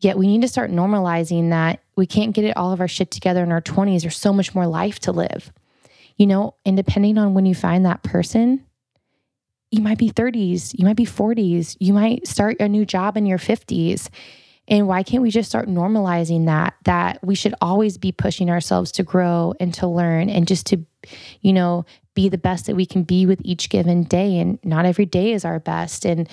Yet 0.00 0.18
we 0.18 0.26
need 0.26 0.42
to 0.42 0.48
start 0.48 0.70
normalizing 0.70 1.50
that 1.50 1.80
we 1.96 2.06
can't 2.06 2.34
get 2.34 2.44
it 2.44 2.56
all 2.56 2.72
of 2.72 2.80
our 2.80 2.88
shit 2.88 3.10
together 3.10 3.42
in 3.42 3.52
our 3.52 3.60
20s 3.60 4.02
there's 4.02 4.16
so 4.16 4.32
much 4.32 4.54
more 4.54 4.66
life 4.66 4.98
to 5.00 5.12
live. 5.12 5.52
You 6.16 6.26
know 6.26 6.54
and 6.66 6.76
depending 6.76 7.16
on 7.16 7.34
when 7.34 7.46
you 7.46 7.54
find 7.54 7.86
that 7.86 8.02
person 8.02 8.64
you 9.70 9.82
might 9.82 9.98
be 9.98 10.10
30s 10.10 10.76
you 10.78 10.84
might 10.84 10.96
be 10.96 11.06
40s 11.06 11.76
you 11.80 11.92
might 11.92 12.26
start 12.26 12.60
a 12.60 12.68
new 12.68 12.84
job 12.84 13.16
in 13.16 13.24
your 13.24 13.38
50s 13.38 14.08
and 14.70 14.86
why 14.86 15.02
can't 15.02 15.22
we 15.22 15.30
just 15.30 15.48
start 15.48 15.68
normalizing 15.68 16.46
that, 16.46 16.74
that 16.84 17.18
we 17.24 17.34
should 17.34 17.54
always 17.60 17.98
be 17.98 18.12
pushing 18.12 18.48
ourselves 18.48 18.92
to 18.92 19.02
grow 19.02 19.52
and 19.58 19.74
to 19.74 19.88
learn 19.88 20.30
and 20.30 20.46
just 20.46 20.66
to, 20.66 20.86
you 21.40 21.52
know, 21.52 21.84
be 22.14 22.28
the 22.28 22.38
best 22.38 22.66
that 22.66 22.76
we 22.76 22.86
can 22.86 23.02
be 23.02 23.26
with 23.26 23.40
each 23.44 23.68
given 23.68 24.04
day. 24.04 24.38
And 24.38 24.60
not 24.62 24.86
every 24.86 25.06
day 25.06 25.32
is 25.32 25.44
our 25.44 25.58
best. 25.58 26.04
And 26.04 26.28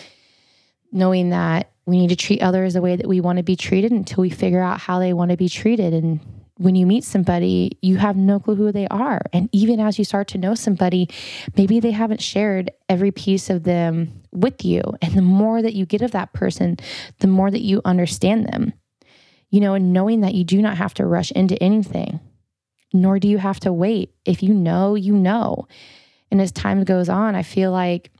knowing 0.91 1.31
that 1.31 1.71
we 1.87 1.97
need 1.97 2.09
to 2.09 2.15
treat 2.15 2.43
others 2.43 2.75
the 2.75 2.81
way 2.81 2.95
that 2.95 3.07
we 3.07 3.21
want 3.21 3.37
to 3.37 3.43
be 3.43 3.55
treated 3.55 3.91
until 3.91 4.21
we 4.21 4.29
figure 4.29 4.61
out 4.61 4.81
how 4.81 4.99
they 4.99 5.13
want 5.13 5.31
to 5.31 5.37
be 5.37 5.49
treated. 5.49 5.93
And 5.93 6.19
when 6.57 6.75
you 6.75 6.85
meet 6.85 7.03
somebody, 7.03 7.77
you 7.81 7.97
have 7.97 8.17
no 8.17 8.39
clue 8.39 8.55
who 8.55 8.71
they 8.71 8.87
are. 8.87 9.21
And 9.31 9.49
even 9.51 9.79
as 9.79 9.97
you 9.99 10.05
start 10.05 10.27
to 10.29 10.37
know 10.37 10.55
somebody, 10.55 11.09
maybe 11.55 11.79
they 11.79 11.91
haven't 11.91 12.21
shared 12.21 12.71
every 12.89 13.11
piece 13.11 13.49
of 13.49 13.63
them 13.63 14.23
with 14.31 14.65
you. 14.65 14.81
And 15.01 15.13
the 15.13 15.21
more 15.21 15.61
that 15.61 15.73
you 15.73 15.85
get 15.85 16.01
of 16.01 16.11
that 16.11 16.33
person, 16.33 16.77
the 17.19 17.27
more 17.27 17.51
that 17.51 17.61
you 17.61 17.81
understand 17.85 18.47
them. 18.47 18.73
You 19.49 19.61
know, 19.61 19.75
and 19.75 19.93
knowing 19.93 20.21
that 20.21 20.33
you 20.33 20.43
do 20.43 20.61
not 20.61 20.77
have 20.77 20.93
to 20.95 21.05
rush 21.05 21.31
into 21.31 21.61
anything, 21.63 22.19
nor 22.93 23.17
do 23.17 23.29
you 23.29 23.37
have 23.37 23.61
to 23.61 23.71
wait. 23.71 24.13
If 24.25 24.43
you 24.43 24.53
know, 24.53 24.95
you 24.95 25.13
know. 25.13 25.67
And 26.29 26.41
as 26.41 26.51
time 26.51 26.83
goes 26.83 27.07
on, 27.07 27.33
I 27.35 27.43
feel 27.43 27.71
like 27.71 28.11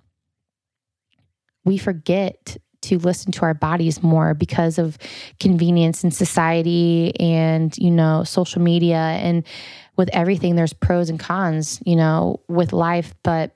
we 1.66 1.78
forget 1.78 2.56
to 2.88 2.98
listen 3.00 3.32
to 3.34 3.42
our 3.44 3.54
bodies 3.54 4.02
more 4.02 4.34
because 4.34 4.78
of 4.78 4.98
convenience 5.40 6.04
in 6.04 6.12
society 6.12 7.14
and, 7.20 7.78
you 7.78 7.92
know, 7.92 8.24
social 8.24 8.62
media. 8.62 8.98
And 8.98 9.44
with 9.96 10.10
everything, 10.14 10.56
there's 10.56 10.74
pros 10.74 11.10
and 11.10 11.20
cons, 11.20 11.82
you 11.86 11.96
know, 11.96 12.42
with 12.48 12.74
life. 12.74 13.14
But 13.24 13.56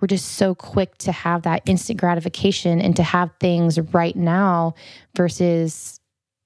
we're 0.00 0.08
just 0.08 0.34
so 0.34 0.54
quick 0.54 0.96
to 0.98 1.12
have 1.12 1.42
that 1.42 1.62
instant 1.66 1.98
gratification 1.98 2.80
and 2.80 2.94
to 2.96 3.02
have 3.02 3.30
things 3.40 3.78
right 3.92 4.14
now 4.14 4.74
versus 5.16 6.00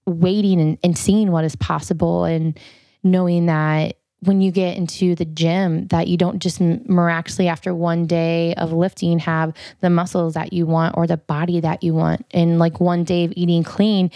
waiting 0.06 0.60
and, 0.60 0.78
and 0.82 0.96
seeing 0.96 1.30
what 1.30 1.44
is 1.44 1.56
possible 1.56 2.24
and 2.24 2.58
knowing 3.02 3.46
that 3.46 3.96
when 4.22 4.40
you 4.40 4.52
get 4.52 4.76
into 4.76 5.16
the 5.16 5.24
gym 5.24 5.88
that 5.88 6.06
you 6.06 6.16
don't 6.16 6.38
just 6.38 6.60
miraculously 6.60 7.48
after 7.48 7.74
one 7.74 8.06
day 8.06 8.54
of 8.54 8.72
lifting 8.72 9.18
have 9.18 9.52
the 9.80 9.90
muscles 9.90 10.34
that 10.34 10.52
you 10.52 10.64
want 10.64 10.96
or 10.96 11.08
the 11.08 11.16
body 11.16 11.58
that 11.58 11.82
you 11.82 11.92
want. 11.92 12.24
And 12.30 12.58
like 12.58 12.78
one 12.78 13.02
day 13.02 13.24
of 13.24 13.32
eating 13.34 13.64
clean 13.64 14.10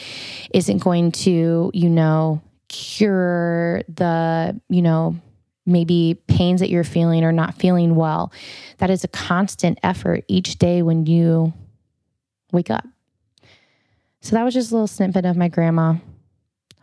isn't 0.54 0.78
going 0.78 1.12
to 1.12 1.70
you 1.74 1.88
know 1.88 2.40
cure 2.68 3.82
the 3.88 4.60
you 4.68 4.82
know 4.82 5.16
maybe 5.66 6.16
pains 6.28 6.60
that 6.60 6.70
you're 6.70 6.84
feeling 6.84 7.24
or 7.24 7.32
not 7.32 7.56
feeling 7.56 7.96
well. 7.96 8.32
That 8.78 8.90
is 8.90 9.02
a 9.02 9.08
constant 9.08 9.80
effort 9.82 10.24
each 10.28 10.58
day 10.58 10.82
when 10.82 11.06
you 11.06 11.52
wake 12.52 12.70
up. 12.70 12.86
So 14.20 14.36
that 14.36 14.44
was 14.44 14.54
just 14.54 14.70
a 14.70 14.74
little 14.74 14.86
snippet 14.86 15.24
of 15.24 15.36
my 15.36 15.48
grandma. 15.48 15.94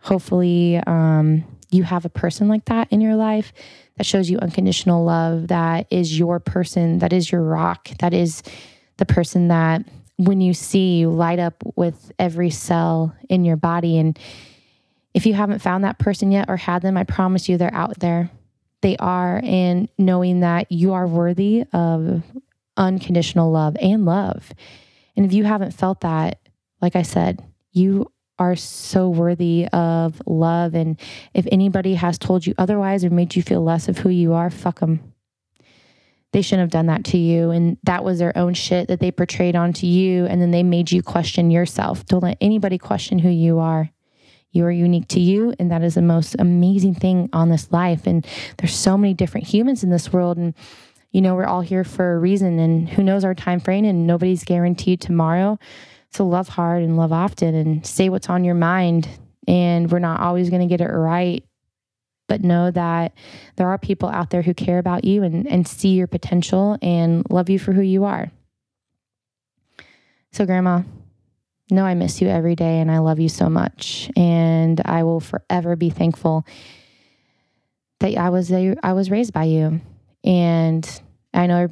Hopefully 0.00 0.76
um 0.86 1.44
you 1.74 1.82
have 1.82 2.04
a 2.04 2.10
person 2.10 2.48
like 2.48 2.64
that 2.66 2.88
in 2.90 3.00
your 3.00 3.16
life 3.16 3.52
that 3.96 4.06
shows 4.06 4.30
you 4.30 4.38
unconditional 4.38 5.04
love, 5.04 5.48
that 5.48 5.86
is 5.90 6.18
your 6.18 6.40
person, 6.40 6.98
that 6.98 7.12
is 7.12 7.30
your 7.30 7.42
rock, 7.42 7.88
that 7.98 8.14
is 8.14 8.42
the 8.96 9.06
person 9.06 9.48
that 9.48 9.84
when 10.16 10.40
you 10.40 10.54
see 10.54 10.98
you 10.98 11.10
light 11.10 11.38
up 11.38 11.62
with 11.74 12.12
every 12.18 12.50
cell 12.50 13.14
in 13.28 13.44
your 13.44 13.56
body. 13.56 13.98
And 13.98 14.18
if 15.12 15.26
you 15.26 15.34
haven't 15.34 15.60
found 15.60 15.84
that 15.84 15.98
person 15.98 16.30
yet 16.30 16.48
or 16.48 16.56
had 16.56 16.82
them, 16.82 16.96
I 16.96 17.04
promise 17.04 17.48
you 17.48 17.56
they're 17.56 17.74
out 17.74 17.98
there. 17.98 18.30
They 18.80 18.96
are. 18.98 19.40
And 19.42 19.88
knowing 19.98 20.40
that 20.40 20.70
you 20.70 20.92
are 20.92 21.06
worthy 21.06 21.64
of 21.72 22.22
unconditional 22.76 23.50
love 23.50 23.76
and 23.80 24.04
love. 24.04 24.52
And 25.16 25.26
if 25.26 25.32
you 25.32 25.44
haven't 25.44 25.72
felt 25.72 26.00
that, 26.00 26.38
like 26.80 26.96
I 26.96 27.02
said, 27.02 27.44
you 27.72 28.12
are 28.44 28.56
so 28.56 29.08
worthy 29.08 29.66
of 29.72 30.20
love. 30.26 30.74
And 30.74 31.00
if 31.32 31.46
anybody 31.50 31.94
has 31.94 32.18
told 32.18 32.46
you 32.46 32.54
otherwise 32.58 33.04
or 33.04 33.10
made 33.10 33.34
you 33.34 33.42
feel 33.42 33.62
less 33.62 33.88
of 33.88 33.98
who 33.98 34.10
you 34.10 34.34
are, 34.34 34.50
fuck 34.50 34.80
them. 34.80 35.14
They 36.32 36.42
shouldn't 36.42 36.60
have 36.60 36.70
done 36.70 36.86
that 36.86 37.04
to 37.06 37.18
you. 37.18 37.50
And 37.50 37.78
that 37.84 38.04
was 38.04 38.18
their 38.18 38.36
own 38.36 38.54
shit 38.54 38.88
that 38.88 39.00
they 39.00 39.10
portrayed 39.10 39.56
onto 39.56 39.86
you. 39.86 40.26
And 40.26 40.42
then 40.42 40.50
they 40.50 40.62
made 40.62 40.92
you 40.92 41.02
question 41.02 41.50
yourself. 41.50 42.04
Don't 42.06 42.22
let 42.22 42.38
anybody 42.40 42.76
question 42.76 43.18
who 43.18 43.30
you 43.30 43.60
are. 43.60 43.90
You 44.50 44.64
are 44.66 44.70
unique 44.70 45.08
to 45.08 45.20
you. 45.20 45.54
And 45.58 45.70
that 45.70 45.82
is 45.82 45.94
the 45.94 46.02
most 46.02 46.36
amazing 46.38 46.96
thing 46.96 47.30
on 47.32 47.48
this 47.48 47.72
life. 47.72 48.06
And 48.06 48.26
there's 48.58 48.74
so 48.74 48.98
many 48.98 49.14
different 49.14 49.46
humans 49.46 49.82
in 49.82 49.90
this 49.90 50.12
world. 50.12 50.36
And 50.36 50.54
you 51.12 51.20
know, 51.20 51.36
we're 51.36 51.46
all 51.46 51.60
here 51.60 51.84
for 51.84 52.14
a 52.14 52.18
reason 52.18 52.58
and 52.58 52.88
who 52.88 53.02
knows 53.04 53.24
our 53.24 53.36
time 53.36 53.60
frame 53.60 53.84
and 53.84 54.04
nobody's 54.04 54.42
guaranteed 54.42 55.00
tomorrow 55.00 55.60
to 56.14 56.22
love 56.22 56.48
hard 56.48 56.82
and 56.82 56.96
love 56.96 57.12
often 57.12 57.54
and 57.54 57.86
say 57.86 58.08
what's 58.08 58.30
on 58.30 58.44
your 58.44 58.54
mind. 58.54 59.08
And 59.46 59.90
we're 59.90 59.98
not 59.98 60.20
always 60.20 60.48
going 60.48 60.62
to 60.62 60.68
get 60.68 60.80
it 60.80 60.90
right. 60.90 61.44
But 62.26 62.42
know 62.42 62.70
that 62.70 63.12
there 63.56 63.68
are 63.68 63.76
people 63.76 64.08
out 64.08 64.30
there 64.30 64.40
who 64.40 64.54
care 64.54 64.78
about 64.78 65.04
you 65.04 65.22
and, 65.22 65.46
and 65.46 65.68
see 65.68 65.90
your 65.90 66.06
potential 66.06 66.78
and 66.80 67.26
love 67.28 67.50
you 67.50 67.58
for 67.58 67.72
who 67.72 67.82
you 67.82 68.04
are. 68.04 68.30
So, 70.32 70.46
Grandma, 70.46 70.82
know 71.70 71.84
I 71.84 71.94
miss 71.94 72.22
you 72.22 72.28
every 72.28 72.56
day 72.56 72.80
and 72.80 72.90
I 72.90 72.98
love 72.98 73.20
you 73.20 73.28
so 73.28 73.50
much. 73.50 74.10
And 74.16 74.80
I 74.86 75.02
will 75.02 75.20
forever 75.20 75.76
be 75.76 75.90
thankful 75.90 76.46
that 78.00 78.16
I 78.16 78.30
was 78.30 78.50
I 78.50 78.92
was 78.94 79.10
raised 79.10 79.34
by 79.34 79.44
you. 79.44 79.80
And 80.24 81.02
I 81.34 81.46
know 81.46 81.68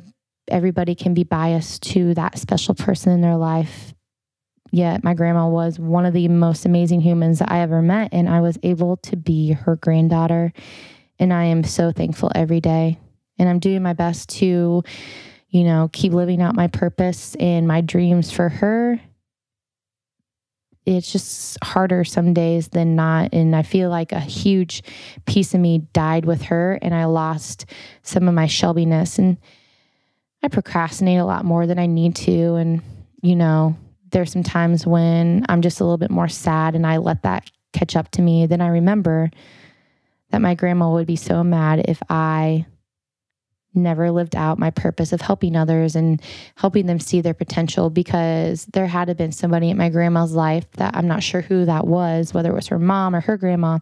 everybody 0.48 0.94
can 0.94 1.14
be 1.14 1.24
biased 1.24 1.82
to 1.82 2.12
that 2.14 2.38
special 2.38 2.74
person 2.74 3.12
in 3.12 3.22
their 3.22 3.36
life 3.36 3.94
Yet 4.74 5.04
my 5.04 5.12
grandma 5.12 5.48
was 5.48 5.78
one 5.78 6.06
of 6.06 6.14
the 6.14 6.26
most 6.28 6.64
amazing 6.64 7.02
humans 7.02 7.42
I 7.42 7.60
ever 7.60 7.82
met. 7.82 8.08
And 8.12 8.28
I 8.28 8.40
was 8.40 8.58
able 8.62 8.96
to 8.96 9.16
be 9.16 9.52
her 9.52 9.76
granddaughter 9.76 10.52
And 11.22 11.32
I 11.32 11.44
am 11.44 11.62
so 11.62 11.92
thankful 11.92 12.32
every 12.34 12.60
day. 12.60 12.98
And 13.38 13.48
I'm 13.48 13.60
doing 13.60 13.80
my 13.80 13.92
best 13.92 14.28
to, 14.40 14.82
you 15.50 15.64
know, 15.64 15.88
keep 15.92 16.12
living 16.12 16.42
out 16.42 16.56
my 16.56 16.66
purpose 16.66 17.36
and 17.36 17.68
my 17.68 17.80
dreams 17.80 18.32
for 18.32 18.48
her. 18.48 19.00
It's 20.84 21.12
just 21.12 21.62
harder 21.62 22.02
some 22.02 22.34
days 22.34 22.68
than 22.68 22.96
not. 22.96 23.32
And 23.32 23.54
I 23.54 23.62
feel 23.62 23.88
like 23.88 24.10
a 24.10 24.18
huge 24.18 24.82
piece 25.26 25.54
of 25.54 25.60
me 25.60 25.86
died 25.92 26.24
with 26.24 26.42
her, 26.42 26.76
and 26.82 26.92
I 26.92 27.04
lost 27.04 27.66
some 28.02 28.26
of 28.26 28.34
my 28.34 28.46
Shelbiness. 28.46 29.16
And 29.18 29.38
I 30.42 30.48
procrastinate 30.48 31.20
a 31.20 31.24
lot 31.24 31.44
more 31.44 31.68
than 31.68 31.78
I 31.78 31.86
need 31.86 32.16
to. 32.16 32.56
And, 32.56 32.82
you 33.22 33.36
know, 33.36 33.76
there's 34.12 34.32
some 34.32 34.42
times 34.42 34.86
when 34.86 35.44
I'm 35.48 35.62
just 35.62 35.80
a 35.80 35.84
little 35.84 35.98
bit 35.98 36.10
more 36.10 36.28
sad 36.28 36.74
and 36.74 36.86
I 36.86 36.98
let 36.98 37.22
that 37.22 37.50
catch 37.72 37.96
up 37.96 38.10
to 38.12 38.22
me. 38.22 38.46
Then 38.46 38.60
I 38.60 38.68
remember 38.68 39.30
that 40.30 40.40
my 40.40 40.54
grandma 40.54 40.90
would 40.92 41.06
be 41.06 41.16
so 41.16 41.42
mad 41.42 41.84
if 41.88 42.02
I 42.08 42.66
never 43.74 44.10
lived 44.10 44.36
out 44.36 44.58
my 44.58 44.70
purpose 44.70 45.12
of 45.12 45.20
helping 45.20 45.56
others 45.56 45.96
and 45.96 46.20
helping 46.56 46.86
them 46.86 47.00
see 47.00 47.20
their 47.20 47.34
potential 47.34 47.88
because 47.90 48.66
there 48.66 48.86
had 48.86 49.06
to 49.06 49.14
been 49.14 49.32
somebody 49.32 49.70
in 49.70 49.78
my 49.78 49.88
grandma's 49.88 50.32
life 50.32 50.70
that 50.72 50.94
I'm 50.94 51.08
not 51.08 51.22
sure 51.22 51.40
who 51.40 51.64
that 51.64 51.86
was, 51.86 52.34
whether 52.34 52.50
it 52.50 52.54
was 52.54 52.68
her 52.68 52.78
mom 52.78 53.14
or 53.14 53.20
her 53.20 53.38
grandma, 53.38 53.78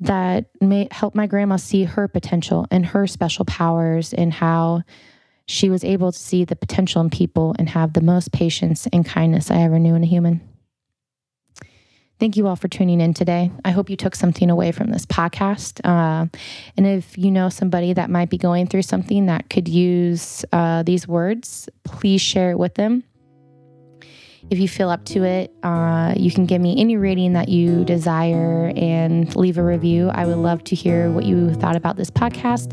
that 0.00 0.50
may 0.60 0.88
help 0.90 1.14
my 1.14 1.26
grandma 1.26 1.56
see 1.56 1.84
her 1.84 2.06
potential 2.06 2.66
and 2.70 2.84
her 2.84 3.06
special 3.06 3.46
powers 3.46 4.12
and 4.12 4.32
how 4.32 4.82
she 5.46 5.70
was 5.70 5.84
able 5.84 6.12
to 6.12 6.18
see 6.18 6.44
the 6.44 6.56
potential 6.56 7.00
in 7.00 7.10
people 7.10 7.54
and 7.58 7.68
have 7.70 7.92
the 7.92 8.00
most 8.00 8.32
patience 8.32 8.86
and 8.92 9.06
kindness 9.06 9.50
I 9.50 9.58
ever 9.58 9.78
knew 9.78 9.94
in 9.94 10.02
a 10.02 10.06
human. 10.06 10.40
Thank 12.18 12.36
you 12.36 12.46
all 12.46 12.56
for 12.56 12.68
tuning 12.68 13.02
in 13.02 13.12
today. 13.12 13.50
I 13.64 13.72
hope 13.72 13.90
you 13.90 13.96
took 13.96 14.14
something 14.14 14.48
away 14.48 14.72
from 14.72 14.90
this 14.90 15.04
podcast. 15.04 15.80
Uh, 15.84 16.26
and 16.76 16.86
if 16.86 17.18
you 17.18 17.30
know 17.30 17.50
somebody 17.50 17.92
that 17.92 18.08
might 18.08 18.30
be 18.30 18.38
going 18.38 18.66
through 18.66 18.82
something 18.82 19.26
that 19.26 19.50
could 19.50 19.68
use 19.68 20.42
uh, 20.50 20.82
these 20.82 21.06
words, 21.06 21.68
please 21.84 22.22
share 22.22 22.50
it 22.50 22.58
with 22.58 22.74
them. 22.74 23.04
If 24.48 24.60
you 24.60 24.68
feel 24.68 24.90
up 24.90 25.04
to 25.06 25.24
it, 25.24 25.52
uh, 25.64 26.14
you 26.16 26.30
can 26.30 26.46
give 26.46 26.60
me 26.60 26.76
any 26.78 26.96
rating 26.96 27.32
that 27.32 27.48
you 27.48 27.84
desire 27.84 28.72
and 28.76 29.34
leave 29.34 29.58
a 29.58 29.62
review. 29.62 30.08
I 30.10 30.24
would 30.24 30.36
love 30.36 30.62
to 30.64 30.76
hear 30.76 31.10
what 31.10 31.24
you 31.24 31.52
thought 31.54 31.74
about 31.74 31.96
this 31.96 32.10
podcast 32.10 32.72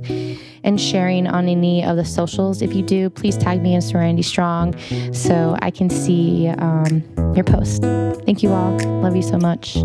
and 0.63 0.79
sharing 0.79 1.25
on 1.25 1.47
any 1.47 1.83
of 1.83 1.97
the 1.97 2.05
socials. 2.05 2.61
If 2.61 2.75
you 2.75 2.83
do, 2.83 3.09
please 3.09 3.37
tag 3.37 3.61
me 3.61 3.73
in 3.73 3.81
Serenity 3.81 4.21
Strong 4.21 4.75
so 5.13 5.57
I 5.61 5.71
can 5.71 5.89
see 5.89 6.47
um, 6.47 7.03
your 7.35 7.43
post. 7.43 7.81
Thank 8.25 8.43
you 8.43 8.51
all. 8.51 8.77
Love 9.01 9.15
you 9.15 9.23
so 9.23 9.37
much. 9.37 9.75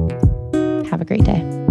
Have 0.90 1.00
a 1.00 1.06
great 1.06 1.24
day. 1.24 1.67